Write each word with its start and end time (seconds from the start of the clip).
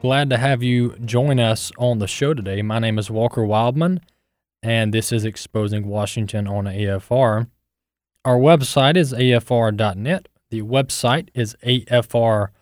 Glad 0.00 0.30
to 0.30 0.36
have 0.36 0.62
you 0.62 0.96
join 1.04 1.40
us 1.40 1.72
on 1.76 1.98
the 1.98 2.06
show 2.06 2.32
today. 2.32 2.62
My 2.62 2.78
name 2.78 3.00
is 3.00 3.10
Walker 3.10 3.40
Wildmon, 3.40 3.98
and 4.62 4.94
this 4.94 5.10
is 5.10 5.24
Exposing 5.24 5.88
Washington 5.88 6.46
on 6.46 6.66
AFR. 6.66 7.48
Our 8.24 8.38
website 8.38 8.96
is 8.96 9.12
afr.net. 9.12 10.28
The 10.50 10.62
website 10.62 11.30
is 11.34 11.56
afr.net. 11.64 12.52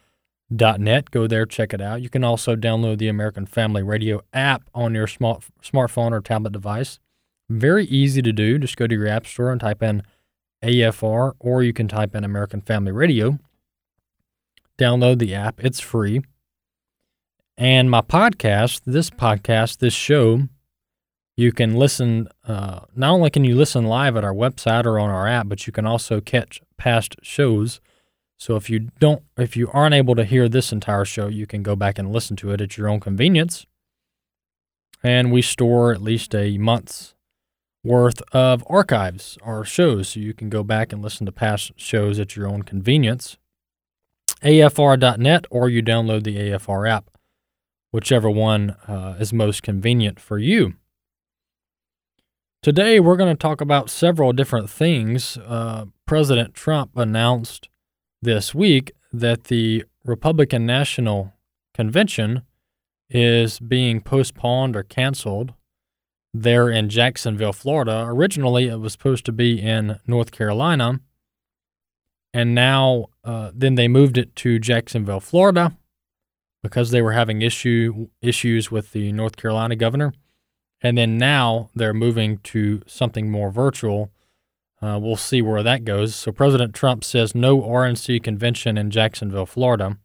Go 1.11 1.27
there, 1.27 1.45
check 1.45 1.75
it 1.75 1.83
out. 1.83 2.01
You 2.01 2.09
can 2.09 2.25
also 2.25 2.57
download 2.57 2.97
the 2.97 3.09
American 3.09 3.45
Family 3.45 3.83
Radio 3.83 4.23
app 4.33 4.63
on 4.75 4.95
your 4.95 5.07
smart, 5.07 5.45
smartphone 5.63 6.13
or 6.13 6.23
tablet 6.23 6.55
device. 6.55 6.99
Very 7.51 7.85
easy 7.85 8.23
to 8.23 8.33
do. 8.33 8.59
Just 8.59 8.79
go 8.79 8.87
to 8.87 8.95
your 8.95 9.09
app 9.09 9.27
store 9.27 9.53
and 9.53 9.61
type 9.61 9.83
in 9.83 10.03
AFR, 10.65 11.35
or 11.39 11.63
you 11.63 11.75
can 11.75 11.87
type 11.87 12.15
in 12.15 12.25
American 12.25 12.63
Family 12.63 12.93
Radio. 12.93 13.39
Download 14.79 15.19
the 15.19 15.35
app, 15.35 15.63
it's 15.63 15.81
free. 15.81 16.23
And 17.59 17.91
my 17.91 18.03
podcast, 18.03 18.83
this 18.85 19.09
podcast, 19.09 19.79
this 19.79 19.95
show, 19.95 20.43
you 21.39 21.53
can 21.53 21.77
listen. 21.77 22.29
Uh, 22.47 22.81
not 22.95 23.13
only 23.13 23.31
can 23.31 23.45
you 23.45 23.57
listen 23.57 23.87
live 23.87 24.15
at 24.15 24.25
our 24.25 24.35
website 24.35 24.85
or 24.85 24.99
on 24.99 25.09
our 25.09 25.27
app, 25.27 25.49
but 25.49 25.67
you 25.67 25.73
can 25.73 25.87
also 25.87 26.21
catch 26.21 26.61
past 26.77 27.17
shows. 27.23 27.81
So 28.39 28.57
if 28.57 28.69
you 28.69 28.91
don't, 29.01 29.23
if 29.39 29.57
you 29.57 29.71
aren't 29.73 29.95
able 29.95 30.15
to 30.17 30.25
hear 30.25 30.51
this 30.51 30.71
entire 30.71 31.07
show, 31.07 31.29
you 31.29 31.47
can 31.47 31.63
go 31.63 31.75
back 31.75 31.99
and 31.99 32.13
listen 32.13 32.37
to 32.37 32.51
it 32.51 32.61
at 32.61 32.77
your 32.77 32.89
own 32.89 33.01
convenience. 33.01 33.65
And 35.03 35.33
we 35.33 35.41
store 35.41 35.93
at 35.93 36.03
least 36.03 36.35
a 36.35 36.59
month's 36.59 37.15
worth 37.83 38.21
of 38.33 38.65
archives, 38.69 39.39
our 39.43 39.65
shows, 39.65 40.11
so 40.11 40.21
you 40.21 40.35
can 40.35 40.51
go 40.51 40.63
back 40.63 40.93
and 40.93 41.01
listen 41.01 41.25
to 41.25 41.33
past 41.33 41.73
shows 41.77 42.21
at 42.21 42.37
your 42.37 42.49
own 42.49 42.65
convenience. 42.65 43.39
AFR.net, 44.43 45.47
or 45.51 45.71
you 45.71 45.83
download 45.83 46.25
the 46.25 46.37
AFR 46.37 46.91
app 46.91 47.16
whichever 47.97 48.29
one 48.29 48.77
uh, 48.87 49.17
is 49.19 49.33
most 49.33 49.63
convenient 49.63 50.21
for 50.21 50.37
you. 50.37 50.75
Today, 52.63 53.01
we're 53.01 53.17
going 53.17 53.35
to 53.35 53.41
talk 53.41 53.63
about 53.63 53.89
several 53.89 54.35
different 54.35 54.69
things. 54.69 55.39
Uh, 55.39 55.87
President 56.05 56.53
Trump 56.53 56.91
announced 56.95 57.71
this 58.21 58.55
week 58.55 58.93
that 59.15 59.45
the 59.45 59.83
Republican 60.05 60.67
National 60.67 61.33
Convention 61.73 62.43
is 63.09 63.61
being 63.61 64.03
postponed 64.03 64.77
or 64.77 64.83
canceled 64.83 65.55
there 66.35 66.69
in 66.69 66.91
Jacksonville, 66.91 67.55
Florida. 67.55 68.05
Originally, 68.09 68.69
it 68.69 68.79
was 68.79 68.93
supposed 68.93 69.25
to 69.25 69.33
be 69.33 69.59
in 69.59 70.01
North 70.07 70.33
Carolina, 70.33 71.01
and 72.35 72.55
now 72.55 73.07
uh, 73.25 73.53
then 73.55 73.75
they 73.75 73.89
moved 73.89 74.19
it 74.19 74.37
to 74.37 74.59
Jacksonville, 74.59 75.21
Florida 75.21 75.75
because 76.67 76.91
they 76.91 77.01
were 77.01 77.13
having 77.13 77.43
issue 77.43 78.09
issues 78.21 78.71
with 78.71 78.93
the 78.93 79.13
North 79.13 79.37
Carolina 79.37 79.77
governor, 79.77 80.13
and 80.81 80.99
then 80.99 81.17
now 81.17 81.71
they're 81.75 81.95
moving 81.95 82.39
to 82.39 82.83
something 82.87 83.31
more 83.31 83.51
virtual. 83.51 84.11
Uh, 84.83 84.99
we'll 85.01 85.17
see 85.17 85.41
where 85.41 85.63
that 85.63 85.85
goes. 85.85 86.15
So 86.15 86.33
President 86.33 86.75
Trump 86.75 87.05
says 87.05 87.35
no 87.35 87.61
RNC 87.63 88.23
convention 88.23 88.77
in 88.77 88.91
Jacksonville, 88.91 89.47
Florida, 89.47 89.99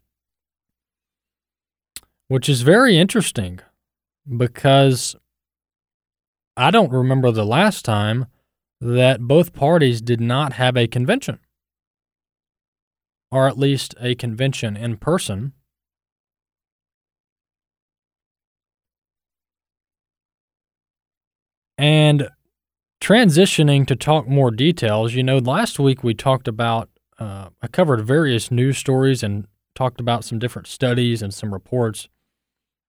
which 2.27 2.47
is 2.47 2.61
very 2.61 2.97
interesting 2.97 3.59
because 4.37 5.15
I 6.55 6.69
don't 6.69 6.91
remember 6.91 7.31
the 7.31 7.45
last 7.45 7.83
time 7.83 8.27
that 8.79 9.21
both 9.21 9.53
parties 9.53 9.99
did 9.99 10.21
not 10.21 10.53
have 10.53 10.77
a 10.77 10.87
convention, 10.87 11.39
or 13.31 13.47
at 13.47 13.57
least 13.57 13.95
a 13.99 14.13
convention 14.13 14.77
in 14.77 14.97
person. 14.97 15.53
And 21.81 22.29
transitioning 23.01 23.87
to 23.87 23.95
talk 23.95 24.27
more 24.27 24.51
details, 24.51 25.15
you 25.15 25.23
know, 25.23 25.39
last 25.39 25.79
week 25.79 26.03
we 26.03 26.13
talked 26.13 26.47
about, 26.47 26.89
uh, 27.17 27.49
I 27.59 27.67
covered 27.69 28.05
various 28.05 28.51
news 28.51 28.77
stories 28.77 29.23
and 29.23 29.47
talked 29.73 29.99
about 29.99 30.23
some 30.23 30.37
different 30.37 30.67
studies 30.67 31.23
and 31.23 31.33
some 31.33 31.51
reports 31.51 32.07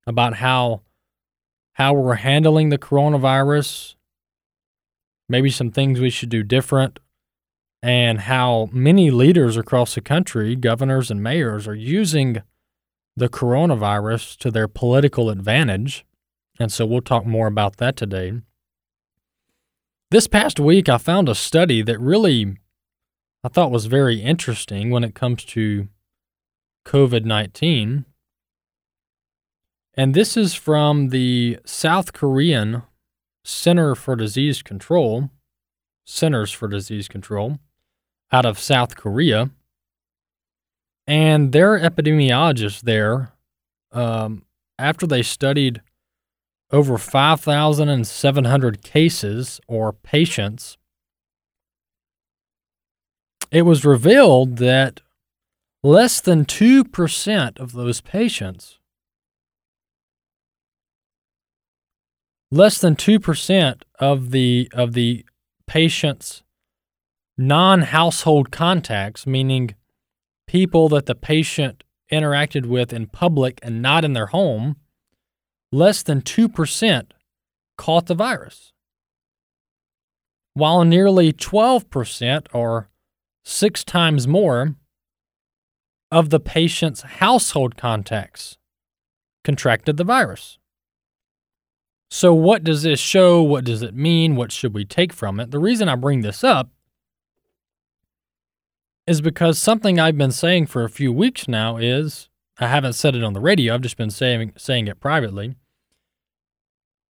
about 0.07 0.35
how 0.37 0.83
how 1.77 1.95
we're 1.95 2.17
handling 2.17 2.69
the 2.69 2.77
coronavirus, 2.77 3.95
maybe 5.27 5.49
some 5.49 5.71
things 5.71 5.99
we 5.99 6.11
should 6.11 6.29
do 6.29 6.43
different, 6.43 6.99
and 7.83 8.21
how 8.21 8.69
many 8.73 9.11
leaders 9.11 9.57
across 9.57 9.95
the 9.95 10.03
country, 10.03 10.55
governors 10.55 11.11
and 11.11 11.23
mayors, 11.23 11.67
are 11.67 11.75
using 11.75 12.43
the 13.17 13.31
coronavirus 13.31 14.37
to 14.37 14.51
their 14.51 14.69
political 14.69 15.31
advantage. 15.31 16.05
And 16.61 16.71
so 16.71 16.85
we'll 16.85 17.01
talk 17.01 17.25
more 17.25 17.47
about 17.47 17.79
that 17.79 17.97
today. 17.97 18.43
This 20.13 20.27
past 20.27 20.61
week, 20.61 20.91
I 20.91 20.99
found 20.99 21.31
a 21.31 21.35
study 21.35 21.81
that 21.81 21.99
really 21.99 22.59
I 23.43 23.49
thought 23.49 23.71
was 23.71 23.87
very 23.87 24.21
interesting 24.21 24.91
when 24.91 25.05
it 25.05 25.15
comes 25.15 25.43
to 25.47 25.89
COVID 26.85 27.25
19. 27.25 28.05
And 29.95 30.13
this 30.13 30.37
is 30.37 30.53
from 30.53 31.09
the 31.09 31.61
South 31.65 32.13
Korean 32.13 32.83
Center 33.43 33.95
for 33.95 34.15
Disease 34.15 34.61
Control, 34.63 35.31
Centers 36.05 36.53
for 36.53 36.69
Disease 36.69 37.09
Control, 37.09 37.59
out 38.31 38.45
of 38.45 38.59
South 38.59 38.97
Korea. 38.97 39.49
And 41.07 41.53
their 41.53 41.79
epidemiologists 41.79 42.83
there, 42.83 43.33
um, 43.93 44.45
after 44.79 45.07
they 45.07 45.23
studied 45.23 45.81
over 46.73 46.97
5,700 46.97 48.83
cases 48.83 49.61
or 49.69 49.93
patients, 49.93 50.79
it 53.51 53.63
was 53.63 53.85
revealed 53.85 54.57
that 54.57 55.01
less 55.83 56.21
than 56.21 56.47
2% 56.47 57.59
of 57.61 57.73
those 57.73 58.01
patients, 58.01 58.79
less 62.51 62.79
than 62.79 62.97
2% 62.97 63.83
of 63.99 64.31
the, 64.31 64.69
of 64.73 64.95
the 64.95 65.27
patients' 65.67 66.43
non 67.37 67.83
household 67.83 68.51
contacts, 68.51 69.27
meaning 69.27 69.75
people 70.47 70.89
that 70.89 71.07
the 71.07 71.15
patient 71.15 71.85
interacted 72.11 72.67
with 72.67 72.93
in 72.93 73.07
public 73.07 73.59
and 73.63 73.83
not 73.83 74.05
in 74.05 74.13
their 74.13 74.27
home, 74.27 74.77
less 75.73 76.03
than 76.03 76.21
2% 76.21 77.07
caught 77.79 78.07
the 78.07 78.15
virus, 78.15 78.73
while 80.55 80.85
nearly 80.85 81.33
12%, 81.33 82.47
or 82.53 82.91
six 83.43 83.83
times 83.83 84.29
more, 84.29 84.77
of 86.11 86.29
the 86.29 86.39
patient's 86.39 87.03
household 87.03 87.77
contacts 87.77 88.59
contracted 89.43 89.97
the 89.97 90.05
virus. 90.05 90.59
So, 92.11 92.35
what 92.35 92.63
does 92.63 92.83
this 92.83 93.01
show? 93.01 93.43
What 93.43 93.65
does 93.65 93.81
it 93.81 93.95
mean? 93.95 94.37
What 94.37 94.53
should 94.53 94.75
we 94.75 94.85
take 94.85 95.15
from 95.15 95.41
it? 95.41 95.51
The 95.51 95.59
reason 95.59 95.89
I 95.89 95.95
bring 95.95 96.21
this 96.21 96.45
up 96.45 96.69
is 99.07 99.23
because 99.23 99.59
something 99.59 99.99
I've 99.99 100.19
been 100.19 100.31
saying 100.31 100.67
for 100.67 100.85
a 100.85 100.91
few 100.91 101.11
weeks 101.11 101.49
now 101.49 101.79
is 101.79 102.29
I 102.59 102.69
haven't 102.69 102.93
said 102.93 103.17
it 103.17 103.25
on 103.25 103.33
the 103.33 103.41
radio, 103.41 103.75
I've 103.75 103.81
just 103.81 103.97
been 103.97 104.11
saying, 104.11 104.53
saying 104.59 104.87
it 104.89 105.01
privately 105.01 105.57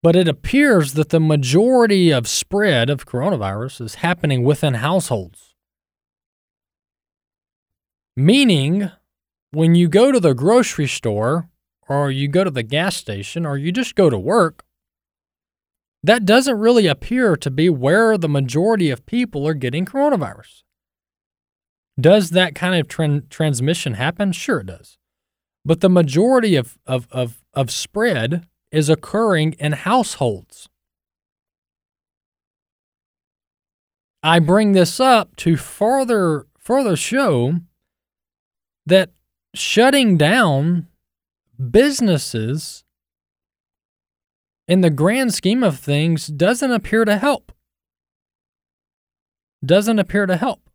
But 0.02 0.17
it 0.17 0.29
appears 0.29 0.94
that 0.94 1.11
the 1.11 1.20
majority 1.20 2.11
of 2.11 2.26
spread 2.26 2.88
of 2.88 3.06
coronavirus 3.06 3.82
is 3.82 3.94
happening 3.97 4.44
within 4.44 4.75
households. 4.75 5.55
Meaning, 8.17 8.91
when 9.50 9.75
you 9.75 9.88
go 9.88 10.11
to 10.11 10.20
the 10.20 10.35
grocery 10.35 10.87
store 10.87 11.50
or 11.88 12.11
you 12.11 12.29
go 12.29 12.44
to 12.44 12.50
the 12.50 12.62
gas 12.62 12.97
station 12.97 13.44
or 13.44 13.58
you 13.58 13.73
just 13.73 13.94
go 13.94 14.08
to 14.08 14.19
work, 14.19 14.64
that 16.03 16.25
doesn't 16.25 16.58
really 16.58 16.87
appear 16.87 17.37
to 17.37 17.50
be 17.50 17.69
where 17.69 18.17
the 18.17 18.29
majority 18.29 18.88
of 18.91 19.05
people 19.05 19.46
are 19.46 19.55
getting 19.55 19.85
coronavirus. 19.85 20.62
Does 22.00 22.31
that 22.31 22.55
kind 22.55 22.81
of 22.81 22.88
tran- 22.88 23.29
transmission 23.29 23.94
happen? 23.94 24.32
Sure, 24.32 24.61
it 24.61 24.67
does. 24.67 24.96
But 25.62 25.81
the 25.81 25.91
majority 25.91 26.56
of, 26.56 26.79
of, 26.87 27.06
of, 27.11 27.44
of 27.53 27.70
spread 27.70 28.46
is 28.72 28.88
occurring 28.88 29.55
in 29.58 29.72
households. 29.72 30.69
I 34.22 34.38
bring 34.38 34.72
this 34.72 35.00
up 35.00 35.34
to 35.37 35.56
further 35.56 36.46
further 36.58 36.94
show 36.94 37.55
that 38.87 39.11
shutting 39.55 40.17
down 40.17 40.88
businesses 41.70 42.84
in 44.69 44.82
the 44.82 44.90
grand 44.90 45.34
scheme 45.34 45.64
of 45.64 45.78
things 45.78 46.28
doesn't 46.28 46.70
appear 46.70 47.05
to 47.05 47.17
help. 47.17 47.52
Doesn't 49.64 49.99
appear 49.99 50.26
to 50.26 50.37
help. 50.37 50.69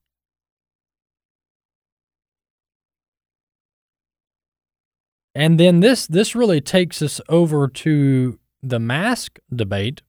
And 5.36 5.60
then 5.60 5.82
this 5.82 6.08
this 6.08 6.34
really 6.34 6.62
takes 6.62 7.02
us 7.02 7.20
over 7.28 7.68
to 7.68 8.40
the 8.64 8.80
mask 8.80 9.38
debate, 9.54 10.02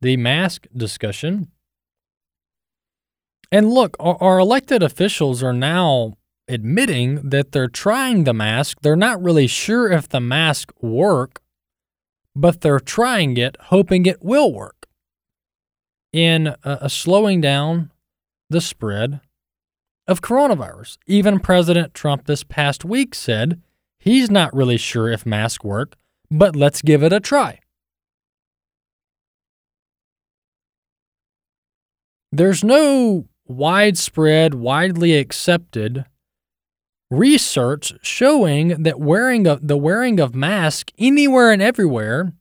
the 0.00 0.16
mask 0.16 0.66
discussion. 0.76 1.48
And 3.50 3.70
look, 3.70 3.96
our, 3.98 4.20
our, 4.20 4.38
elected 4.38 4.82
officials 4.82 5.42
are 5.42 5.54
now 5.54 6.18
admitting 6.48 7.30
that 7.30 7.52
they're 7.52 7.68
trying 7.68 8.24
the 8.24 8.34
mask. 8.34 8.80
They're 8.82 8.96
not 8.96 9.22
really 9.22 9.46
sure 9.46 9.90
if 9.90 10.08
the 10.08 10.20
mask 10.20 10.70
work, 10.82 11.40
but 12.36 12.60
they're 12.60 12.80
trying 12.80 13.38
it, 13.38 13.56
hoping 13.66 14.04
it 14.04 14.22
will 14.22 14.52
work 14.52 14.86
in 16.12 16.54
slowing 16.88 17.40
down 17.40 17.90
the 18.50 18.60
spread 18.60 19.20
of 20.06 20.22
coronavirus. 20.22 20.98
Even 21.06 21.38
President 21.38 21.94
Trump 21.94 22.26
this 22.26 22.42
past 22.42 22.84
week 22.84 23.14
said 23.14 23.60
He's 24.00 24.30
not 24.30 24.54
really 24.54 24.76
sure 24.76 25.10
if 25.10 25.26
masks 25.26 25.64
work, 25.64 25.96
but 26.30 26.54
let's 26.54 26.82
give 26.82 27.02
it 27.02 27.12
a 27.12 27.20
try. 27.20 27.60
There's 32.30 32.62
no 32.62 33.26
widespread, 33.46 34.54
widely 34.54 35.16
accepted 35.16 36.04
research 37.10 37.94
showing 38.02 38.82
that 38.82 39.00
wearing 39.00 39.44
the 39.44 39.76
wearing 39.76 40.20
of 40.20 40.34
masks 40.34 40.92
anywhere 40.98 41.50
and 41.50 41.62
everywhere 41.62 42.34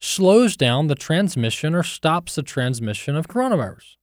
slows 0.00 0.56
down 0.56 0.86
the 0.86 0.94
transmission 0.94 1.74
or 1.74 1.82
stops 1.82 2.36
the 2.36 2.42
transmission 2.42 3.16
of 3.16 3.26
coronavirus. 3.26 3.96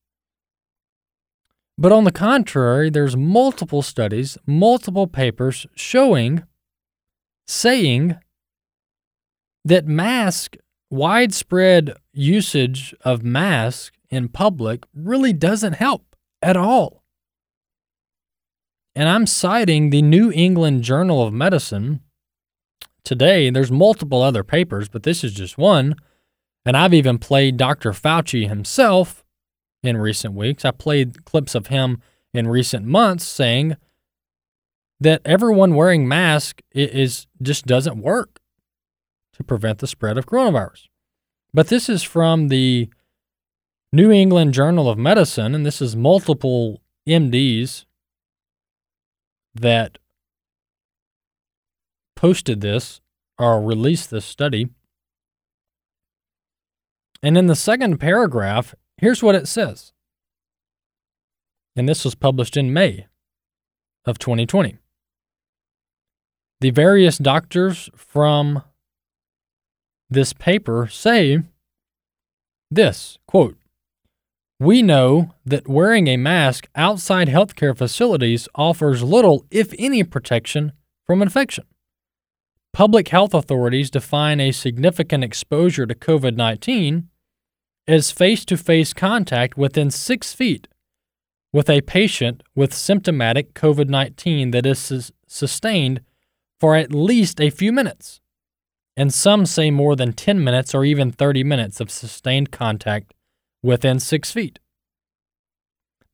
But 1.77 1.91
on 1.91 2.03
the 2.03 2.11
contrary, 2.11 2.89
there's 2.89 3.15
multiple 3.15 3.81
studies, 3.81 4.37
multiple 4.45 5.07
papers 5.07 5.65
showing 5.75 6.43
saying 7.47 8.17
that 9.65 9.85
mask 9.85 10.55
widespread 10.89 11.95
usage 12.13 12.93
of 13.01 13.23
mask 13.23 13.93
in 14.09 14.27
public 14.27 14.83
really 14.93 15.33
doesn't 15.33 15.73
help 15.73 16.15
at 16.41 16.57
all. 16.57 17.03
And 18.93 19.07
I'm 19.07 19.25
citing 19.25 19.89
the 19.89 20.01
New 20.01 20.31
England 20.31 20.83
Journal 20.83 21.25
of 21.25 21.33
Medicine 21.33 22.01
today. 23.05 23.49
There's 23.49 23.71
multiple 23.71 24.21
other 24.21 24.43
papers, 24.43 24.89
but 24.89 25.03
this 25.03 25.23
is 25.23 25.33
just 25.33 25.57
one. 25.57 25.95
And 26.65 26.75
I've 26.75 26.93
even 26.93 27.17
played 27.17 27.57
Dr. 27.57 27.91
Fauci 27.91 28.47
himself 28.47 29.23
in 29.81 29.97
recent 29.97 30.33
weeks. 30.33 30.65
I 30.65 30.71
played 30.71 31.23
clips 31.23 31.55
of 31.55 31.67
him 31.67 32.01
in 32.33 32.47
recent 32.47 32.85
months 32.85 33.25
saying 33.25 33.77
that 35.01 35.19
everyone 35.25 35.73
wearing 35.73 36.07
masks 36.07 36.61
is 36.73 37.25
just 37.41 37.65
doesn't 37.65 38.01
work 38.01 38.39
to 39.33 39.43
prevent 39.43 39.79
the 39.79 39.87
spread 39.87 40.15
of 40.15 40.27
coronavirus. 40.27 40.89
But 41.53 41.67
this 41.67 41.89
is 41.89 42.03
from 42.03 42.49
the 42.49 42.87
New 43.91 44.11
England 44.11 44.53
Journal 44.53 44.87
of 44.87 44.99
Medicine, 44.99 45.55
and 45.55 45.65
this 45.65 45.81
is 45.81 45.95
multiple 45.95 46.81
MDs 47.09 47.85
that 49.55 49.97
posted 52.15 52.61
this 52.61 53.01
or 53.39 53.59
released 53.59 54.11
this 54.11 54.23
study. 54.23 54.67
And 57.23 57.39
in 57.39 57.47
the 57.47 57.55
second 57.55 57.97
paragraph, 57.97 58.75
here's 58.97 59.23
what 59.23 59.33
it 59.33 59.47
says. 59.47 59.93
And 61.75 61.89
this 61.89 62.05
was 62.05 62.13
published 62.13 62.55
in 62.55 62.71
May 62.71 63.07
of 64.05 64.19
2020. 64.19 64.77
The 66.61 66.69
various 66.69 67.17
doctors 67.17 67.89
from 67.95 68.61
this 70.11 70.31
paper 70.31 70.87
say 70.87 71.39
this 72.69 73.17
quote, 73.27 73.57
We 74.59 74.83
know 74.83 75.33
that 75.43 75.67
wearing 75.67 76.07
a 76.07 76.17
mask 76.17 76.69
outside 76.75 77.29
healthcare 77.29 77.75
facilities 77.75 78.47
offers 78.53 79.01
little, 79.01 79.43
if 79.49 79.73
any, 79.79 80.03
protection 80.03 80.73
from 81.07 81.23
infection. 81.23 81.65
Public 82.73 83.07
health 83.07 83.33
authorities 83.33 83.89
define 83.89 84.39
a 84.39 84.51
significant 84.51 85.23
exposure 85.23 85.87
to 85.87 85.95
COVID 85.95 86.35
19 86.35 87.09
as 87.87 88.11
face 88.11 88.45
to 88.45 88.55
face 88.55 88.93
contact 88.93 89.57
within 89.57 89.89
six 89.89 90.35
feet 90.35 90.67
with 91.51 91.71
a 91.71 91.81
patient 91.81 92.43
with 92.53 92.71
symptomatic 92.71 93.55
COVID 93.55 93.89
19 93.89 94.51
that 94.51 94.67
is 94.67 95.11
sustained 95.25 96.01
for 96.61 96.75
at 96.75 96.93
least 96.93 97.41
a 97.41 97.49
few 97.49 97.71
minutes, 97.71 98.21
and 98.95 99.11
some 99.11 99.47
say 99.47 99.71
more 99.71 99.95
than 99.95 100.13
10 100.13 100.43
minutes 100.43 100.75
or 100.75 100.85
even 100.85 101.11
30 101.11 101.43
minutes 101.43 101.79
of 101.79 101.89
sustained 101.89 102.51
contact 102.51 103.15
within 103.63 103.99
six 103.99 104.31
feet. 104.31 104.59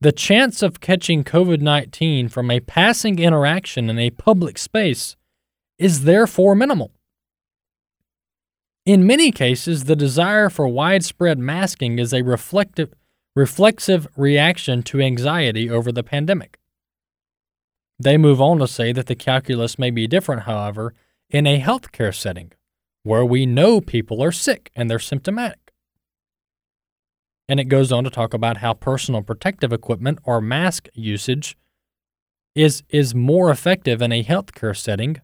The 0.00 0.10
chance 0.10 0.62
of 0.62 0.80
catching 0.80 1.22
COVID 1.22 1.60
19 1.60 2.30
from 2.30 2.50
a 2.50 2.60
passing 2.60 3.18
interaction 3.18 3.90
in 3.90 3.98
a 3.98 4.08
public 4.08 4.56
space 4.56 5.16
is 5.78 6.04
therefore 6.04 6.54
minimal. 6.54 6.92
In 8.86 9.06
many 9.06 9.30
cases, 9.30 9.84
the 9.84 9.96
desire 9.96 10.48
for 10.48 10.66
widespread 10.66 11.38
masking 11.38 11.98
is 11.98 12.14
a 12.14 12.22
reflective, 12.22 12.94
reflexive 13.36 14.08
reaction 14.16 14.82
to 14.84 15.02
anxiety 15.02 15.68
over 15.68 15.92
the 15.92 16.02
pandemic. 16.02 16.57
They 17.98 18.16
move 18.16 18.40
on 18.40 18.58
to 18.58 18.68
say 18.68 18.92
that 18.92 19.06
the 19.06 19.16
calculus 19.16 19.78
may 19.78 19.90
be 19.90 20.06
different, 20.06 20.42
however, 20.42 20.94
in 21.30 21.46
a 21.46 21.60
healthcare 21.60 22.14
setting 22.14 22.52
where 23.02 23.24
we 23.24 23.46
know 23.46 23.80
people 23.80 24.22
are 24.22 24.32
sick 24.32 24.70
and 24.76 24.90
they're 24.90 24.98
symptomatic. 24.98 25.72
And 27.48 27.58
it 27.58 27.64
goes 27.64 27.90
on 27.90 28.04
to 28.04 28.10
talk 28.10 28.34
about 28.34 28.58
how 28.58 28.74
personal 28.74 29.22
protective 29.22 29.72
equipment 29.72 30.18
or 30.24 30.40
mask 30.40 30.88
usage 30.92 31.56
is, 32.54 32.82
is 32.90 33.14
more 33.14 33.50
effective 33.50 34.02
in 34.02 34.12
a 34.12 34.22
healthcare 34.22 34.76
setting 34.76 35.20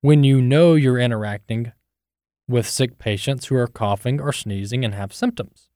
when 0.00 0.24
you 0.24 0.40
know 0.40 0.74
you're 0.74 0.98
interacting 0.98 1.72
with 2.48 2.68
sick 2.68 2.98
patients 2.98 3.46
who 3.46 3.56
are 3.56 3.66
coughing 3.66 4.20
or 4.20 4.32
sneezing 4.32 4.84
and 4.84 4.94
have 4.94 5.12
symptoms. 5.12 5.68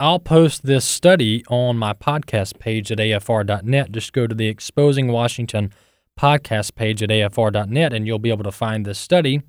I'll 0.00 0.18
post 0.18 0.64
this 0.64 0.84
study 0.84 1.44
on 1.48 1.76
my 1.76 1.92
podcast 1.92 2.58
page 2.58 2.90
at 2.90 2.98
afr.net. 2.98 3.92
Just 3.92 4.12
go 4.12 4.26
to 4.26 4.34
the 4.34 4.48
Exposing 4.48 5.08
Washington 5.08 5.72
podcast 6.18 6.74
page 6.74 7.02
at 7.02 7.10
afr.net 7.10 7.92
and 7.92 8.06
you'll 8.06 8.18
be 8.18 8.30
able 8.30 8.44
to 8.44 8.52
find 8.52 8.84
this 8.84 8.98
study. 8.98 9.42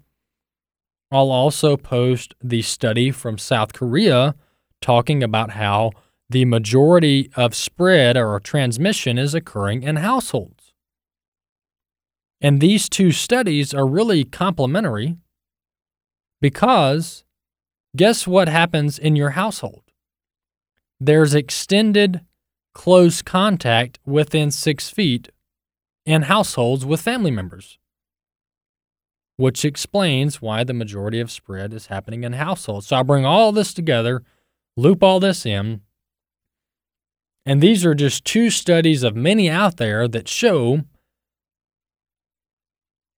I'll 1.12 1.32
also 1.32 1.78
post 1.78 2.34
the 2.44 2.62
study 2.62 3.12
from 3.12 3.38
South 3.38 3.74
Korea 3.74 4.36
talking 4.82 5.24
about 5.24 5.52
how 5.52 5.92
the 6.30 6.46
majority 6.46 7.30
of 7.36 7.54
spread 7.54 8.18
or 8.18 8.40
transmission 8.40 9.18
is 9.18 9.34
occurring 9.34 9.84
in 9.84 9.98
households. 9.98 10.74
And 12.42 12.60
these 12.60 12.90
two 12.90 13.12
studies 13.12 13.74
are 13.74 13.88
really 13.88 14.24
complementary 14.24 15.18
because 16.42 17.24
guess 17.96 18.28
what 18.28 18.50
happens 18.50 19.00
in 19.00 19.16
your 19.16 19.32
household? 19.32 19.84
There's 21.00 21.36
extended 21.36 22.22
close 22.74 23.22
contact 23.22 24.00
within 24.06 24.52
six 24.52 24.90
feet 24.90 25.30
in 26.06 26.24
households 26.24 26.86
with 26.86 27.02
family 27.02 27.32
members. 27.32 27.78
which 29.38 29.66
explains 29.66 30.42
why 30.42 30.64
the 30.64 30.74
majority 30.74 31.20
of 31.20 31.32
spread 31.32 31.74
is 31.74 31.88
happening 31.88 32.24
in 32.24 32.34
households. 32.34 32.88
So 32.88 32.98
I 32.98 33.04
bring 33.04 33.26
all 33.26 33.52
this 33.52 33.74
together, 33.74 34.24
loop 34.78 35.02
all 35.04 35.20
this 35.20 35.46
in, 35.46 35.82
and 37.46 37.60
these 37.62 37.84
are 37.84 37.96
just 37.96 38.24
two 38.26 38.50
studies 38.50 39.04
of 39.04 39.16
many 39.16 39.50
out 39.50 39.78
there 39.78 40.08
that 40.08 40.28
show 40.28 40.84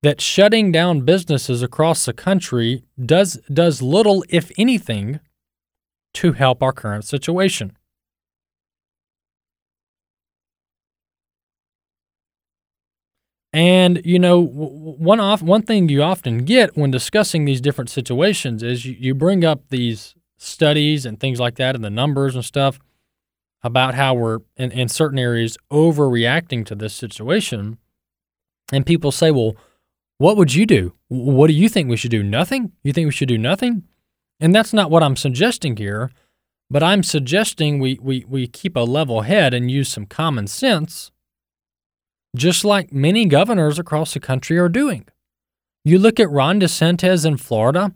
that 0.01 0.21
shutting 0.21 0.71
down 0.71 1.01
businesses 1.01 1.61
across 1.61 2.05
the 2.05 2.13
country 2.13 2.83
does 3.03 3.39
does 3.51 3.81
little 3.81 4.23
if 4.29 4.51
anything 4.57 5.19
to 6.15 6.33
help 6.33 6.63
our 6.63 6.71
current 6.71 7.05
situation. 7.05 7.77
And 13.53 14.01
you 14.03 14.19
know, 14.19 14.41
one 14.41 15.21
off 15.21 15.41
one 15.41 15.61
thing 15.61 15.87
you 15.87 16.03
often 16.03 16.39
get 16.39 16.75
when 16.75 16.91
discussing 16.91 17.45
these 17.45 17.61
different 17.61 17.89
situations 17.89 18.61
is 18.61 18.85
you, 18.85 18.97
you 18.99 19.15
bring 19.15 19.45
up 19.45 19.61
these 19.69 20.13
studies 20.37 21.05
and 21.05 21.17
things 21.19 21.39
like 21.39 21.55
that 21.55 21.73
and 21.73 21.83
the 21.83 21.89
numbers 21.89 22.35
and 22.35 22.43
stuff 22.43 22.79
about 23.63 23.95
how 23.95 24.13
we're 24.13 24.39
in, 24.57 24.71
in 24.71 24.89
certain 24.89 25.17
areas 25.17 25.57
overreacting 25.71 26.65
to 26.65 26.75
this 26.75 26.93
situation. 26.93 27.77
And 28.73 28.85
people 28.85 29.11
say, 29.11 29.31
well, 29.31 29.55
what 30.17 30.35
would 30.35 30.53
you 30.53 30.65
do? 30.65 30.93
What 31.07 31.47
do 31.47 31.53
you 31.53 31.69
think 31.69 31.89
we 31.89 31.97
should 31.97 32.11
do? 32.11 32.23
Nothing? 32.23 32.73
You 32.83 32.91
think 32.91 33.05
we 33.05 33.11
should 33.11 33.29
do 33.29 33.37
nothing? 33.37 33.83
And 34.39 34.53
that's 34.53 34.73
not 34.73 34.91
what 34.91 35.03
I'm 35.03 35.15
suggesting 35.15 35.77
here, 35.77 36.11
but 36.69 36.83
I'm 36.83 37.03
suggesting 37.03 37.79
we, 37.79 37.99
we, 38.01 38.25
we 38.27 38.47
keep 38.47 38.75
a 38.75 38.81
level 38.81 39.21
head 39.21 39.53
and 39.53 39.71
use 39.71 39.89
some 39.89 40.05
common 40.05 40.47
sense 40.47 41.11
just 42.35 42.65
like 42.65 42.91
many 42.91 43.25
governors 43.25 43.79
across 43.79 44.13
the 44.13 44.19
country 44.19 44.57
are 44.57 44.69
doing. 44.69 45.07
You 45.83 45.97
look 45.97 46.19
at 46.19 46.29
Ron 46.29 46.59
DeSantis 46.59 47.25
in 47.25 47.37
Florida, 47.37 47.93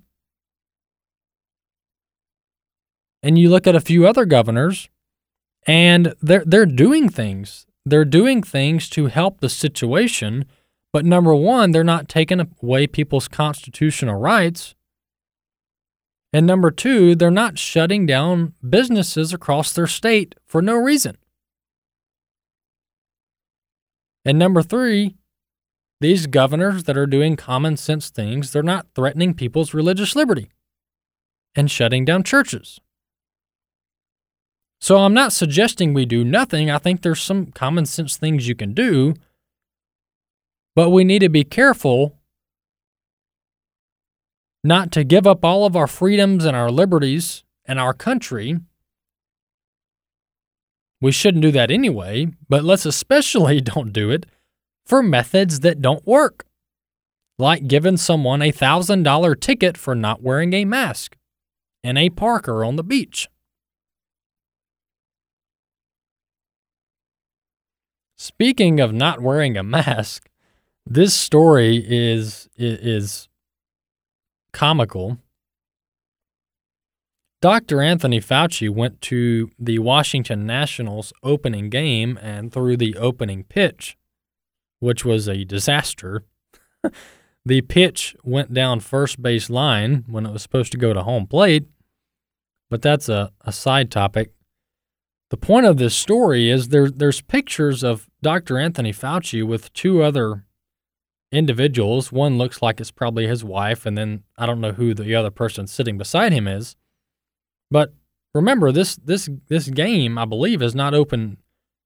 and 3.21 3.37
you 3.37 3.49
look 3.49 3.67
at 3.67 3.75
a 3.75 3.81
few 3.81 4.07
other 4.07 4.25
governors, 4.25 4.89
and 5.67 6.15
they're 6.21 6.43
they're 6.45 6.65
doing 6.65 7.09
things. 7.09 7.65
They're 7.85 8.05
doing 8.05 8.43
things 8.43 8.89
to 8.89 9.07
help 9.07 9.41
the 9.41 9.49
situation, 9.49 10.45
but 10.93 11.05
number 11.05 11.35
one, 11.35 11.71
they're 11.71 11.83
not 11.83 12.07
taking 12.07 12.39
away 12.61 12.87
people's 12.87 13.27
constitutional 13.27 14.19
rights. 14.19 14.75
And 16.31 16.45
number 16.45 16.69
two, 16.69 17.15
they're 17.15 17.31
not 17.31 17.57
shutting 17.57 18.05
down 18.05 18.53
businesses 18.67 19.33
across 19.33 19.73
their 19.73 19.87
state 19.87 20.35
for 20.45 20.61
no 20.61 20.75
reason. 20.75 21.17
And 24.23 24.37
number 24.37 24.61
three, 24.61 25.15
these 26.01 26.27
governors 26.27 26.83
that 26.83 26.97
are 26.97 27.07
doing 27.07 27.35
common 27.35 27.77
sense 27.77 28.09
things, 28.09 28.51
they're 28.51 28.61
not 28.61 28.87
threatening 28.93 29.33
people's 29.33 29.73
religious 29.73 30.15
liberty 30.15 30.49
and 31.55 31.71
shutting 31.71 32.05
down 32.05 32.23
churches. 32.23 32.79
So 34.79 34.99
I'm 34.99 35.13
not 35.13 35.33
suggesting 35.33 35.93
we 35.93 36.05
do 36.05 36.23
nothing. 36.23 36.69
I 36.69 36.77
think 36.77 37.01
there's 37.01 37.21
some 37.21 37.47
common 37.47 37.85
sense 37.85 38.17
things 38.17 38.47
you 38.47 38.55
can 38.55 38.73
do, 38.73 39.15
but 40.75 40.91
we 40.91 41.03
need 41.03 41.19
to 41.19 41.29
be 41.29 41.43
careful 41.43 42.18
not 44.63 44.91
to 44.91 45.03
give 45.03 45.25
up 45.25 45.43
all 45.43 45.65
of 45.65 45.75
our 45.75 45.87
freedoms 45.87 46.45
and 46.45 46.55
our 46.55 46.71
liberties 46.71 47.43
and 47.65 47.79
our 47.79 47.93
country 47.93 48.59
we 51.01 51.11
shouldn't 51.11 51.43
do 51.43 51.51
that 51.51 51.71
anyway, 51.71 52.27
but 52.47 52.63
let's 52.63 52.85
especially 52.85 53.61
don't 53.61 53.93
do 53.93 54.11
it 54.11 54.25
for 54.85 55.01
methods 55.01 55.61
that 55.61 55.81
don't 55.81 56.05
work, 56.05 56.45
like 57.37 57.67
giving 57.67 57.97
someone 57.97 58.41
a 58.41 58.51
$1,000 58.51 59.39
ticket 59.39 59.77
for 59.77 59.95
not 59.95 60.21
wearing 60.21 60.53
a 60.53 60.65
mask 60.65 61.15
in 61.83 61.95
a 61.95 62.09
park 62.09 62.47
or 62.47 62.65
on 62.65 62.75
the 62.75 62.83
beach. 62.83 63.29
Speaking 68.17 68.81
of 68.81 68.91
not 68.91 69.21
wearing 69.21 69.55
a 69.55 69.63
mask, 69.63 70.29
this 70.85 71.13
story 71.13 71.77
is 71.87 72.49
is 72.57 73.28
comical 74.59 75.17
Dr. 77.41 77.81
Anthony 77.81 78.19
Fauci 78.19 78.69
went 78.69 78.99
to 79.03 79.49
the 79.57 79.79
Washington 79.79 80.45
Nationals 80.45 81.13
opening 81.23 81.69
game 81.69 82.19
and 82.21 82.51
threw 82.51 82.75
the 82.75 82.97
opening 82.97 83.45
pitch, 83.45 83.97
which 84.81 85.05
was 85.05 85.29
a 85.29 85.45
disaster. 85.45 86.25
the 87.45 87.61
pitch 87.61 88.17
went 88.25 88.53
down 88.53 88.81
first 88.81 89.21
base 89.21 89.49
line 89.49 90.03
when 90.09 90.25
it 90.25 90.33
was 90.33 90.41
supposed 90.41 90.73
to 90.73 90.77
go 90.77 90.91
to 90.91 91.03
home 91.03 91.25
plate, 91.25 91.69
but 92.69 92.81
that's 92.81 93.07
a, 93.07 93.31
a 93.39 93.53
side 93.53 93.89
topic. 93.89 94.33
The 95.29 95.37
point 95.37 95.67
of 95.67 95.77
this 95.77 95.95
story 95.95 96.49
is 96.49 96.67
there, 96.67 96.91
there's 96.91 97.21
pictures 97.21 97.81
of 97.81 98.09
Dr. 98.21 98.57
Anthony 98.57 98.91
Fauci 98.91 99.41
with 99.41 99.71
two 99.71 100.03
other 100.03 100.43
individuals. 101.31 102.11
One 102.11 102.37
looks 102.37 102.61
like 102.61 102.79
it's 102.79 102.91
probably 102.91 103.27
his 103.27 103.43
wife, 103.43 103.85
and 103.85 103.97
then 103.97 104.23
I 104.37 104.45
don't 104.45 104.61
know 104.61 104.73
who 104.73 104.93
the 104.93 105.15
other 105.15 105.31
person 105.31 105.67
sitting 105.67 105.97
beside 105.97 106.31
him 106.31 106.47
is. 106.47 106.75
But 107.71 107.93
remember, 108.33 108.71
this 108.71 108.95
this 108.95 109.29
this 109.47 109.69
game, 109.69 110.17
I 110.17 110.25
believe, 110.25 110.61
is 110.61 110.75
not 110.75 110.93
open 110.93 111.37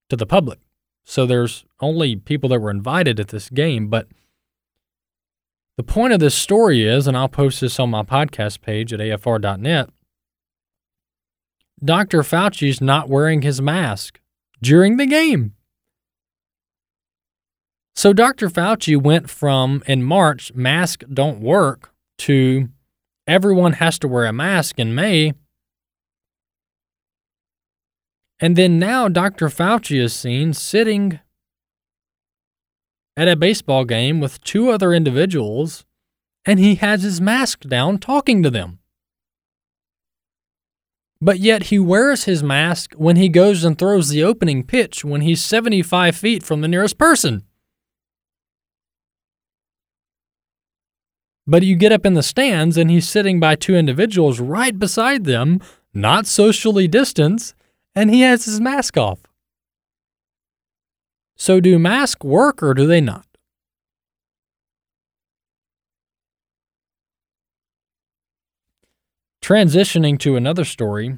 to 0.10 0.16
the 0.16 0.26
public. 0.26 0.60
So 1.06 1.26
there's 1.26 1.66
only 1.82 2.16
people 2.16 2.50
that 2.50 2.60
were 2.60 2.72
invited 2.72 3.20
at 3.20 3.28
this 3.28 3.50
game. 3.50 3.90
But 3.90 4.08
the 5.76 5.84
point 5.84 6.14
of 6.14 6.20
this 6.20 6.36
story 6.36 6.88
is, 6.88 7.08
and 7.08 7.18
I'll 7.18 7.30
post 7.30 7.62
this 7.62 7.80
on 7.80 7.90
my 7.90 8.04
podcast 8.04 8.62
page 8.62 8.94
at 8.94 9.00
afr.net. 9.00 9.90
Dr. 11.84 12.24
Fauci's 12.24 12.80
not 12.80 13.10
wearing 13.10 13.42
his 13.42 13.62
mask 13.62 14.22
during 14.62 14.96
the 14.98 15.06
game. 15.06 15.54
So 18.04 18.12
Dr. 18.12 18.50
Fauci 18.50 19.02
went 19.02 19.30
from 19.30 19.82
in 19.88 20.04
March, 20.04 20.54
mask 20.54 21.06
don't 21.10 21.40
work, 21.40 21.94
to 22.18 22.68
everyone 23.28 23.72
has 23.72 23.98
to 24.00 24.10
wear 24.10 24.26
a 24.26 24.34
mask 24.34 24.78
in 24.78 24.94
May 24.94 25.32
and 28.42 28.58
then 28.58 28.78
now 28.78 29.08
Dr. 29.08 29.48
Fauci 29.48 30.02
is 30.02 30.12
seen 30.12 30.52
sitting 30.52 31.22
at 33.16 33.30
a 33.30 33.38
baseball 33.38 33.86
game 33.86 34.20
with 34.20 34.44
two 34.44 34.70
other 34.70 34.92
individuals, 34.92 35.86
and 36.46 36.60
he 36.60 36.76
has 36.76 37.04
his 37.04 37.22
mask 37.22 37.62
down 37.62 38.00
talking 38.00 38.44
to 38.44 38.50
them. 38.50 38.80
But 41.22 41.40
yet 41.40 41.68
he 41.68 41.80
wears 41.80 42.26
his 42.26 42.44
mask 42.44 42.96
when 42.96 43.16
he 43.16 43.30
goes 43.30 43.64
and 43.64 43.78
throws 43.78 44.10
the 44.10 44.26
opening 44.26 44.64
pitch 44.66 45.06
when 45.06 45.22
he's 45.22 45.42
75 45.42 46.18
feet 46.18 46.44
from 46.44 46.60
the 46.60 46.68
nearest 46.68 46.98
person. 46.98 47.44
But 51.46 51.64
you 51.64 51.76
get 51.76 51.92
up 51.92 52.06
in 52.06 52.14
the 52.14 52.24
stands 52.24 52.78
and 52.78 52.90
he's 52.90 53.10
sitting 53.10 53.40
by 53.40 53.56
two 53.56 53.76
individuals 53.76 54.40
right 54.40 54.78
beside 54.78 55.26
them, 55.26 55.60
not 55.94 56.26
socially 56.26 56.88
distanced, 56.88 57.54
and 57.96 58.10
he 58.10 58.22
has 58.22 58.46
his 58.46 58.62
mask 58.62 58.98
off. 58.98 59.20
So, 61.36 61.60
do 61.60 61.78
masks 61.80 62.24
work 62.24 62.64
or 62.64 62.74
do 62.74 62.88
they 62.88 63.02
not? 63.02 63.26
Transitioning 69.42 70.18
to 70.20 70.38
another 70.38 70.64
story, 70.64 71.18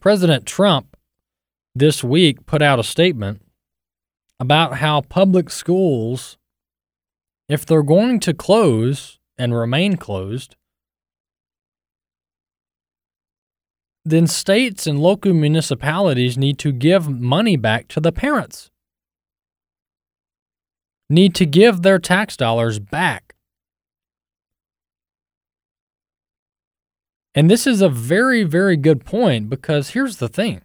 President 0.00 0.46
Trump 0.46 0.96
this 1.72 2.02
week 2.02 2.44
put 2.44 2.60
out 2.60 2.80
a 2.80 2.84
statement 2.84 3.40
about 4.40 4.78
how 4.78 5.02
public 5.02 5.50
schools, 5.50 6.37
if 7.48 7.64
they're 7.64 7.82
going 7.82 8.20
to 8.20 8.34
close 8.34 9.18
and 9.38 9.54
remain 9.54 9.96
closed, 9.96 10.56
then 14.04 14.26
states 14.26 14.86
and 14.86 14.98
local 14.98 15.32
municipalities 15.32 16.38
need 16.38 16.58
to 16.58 16.72
give 16.72 17.08
money 17.08 17.56
back 17.56 17.88
to 17.88 18.00
the 18.00 18.12
parents, 18.12 18.70
need 21.08 21.34
to 21.34 21.46
give 21.46 21.82
their 21.82 21.98
tax 21.98 22.36
dollars 22.36 22.78
back. 22.78 23.34
And 27.34 27.50
this 27.50 27.66
is 27.66 27.80
a 27.80 27.88
very, 27.88 28.42
very 28.42 28.76
good 28.76 29.04
point 29.04 29.48
because 29.48 29.90
here's 29.90 30.16
the 30.16 30.28
thing 30.28 30.62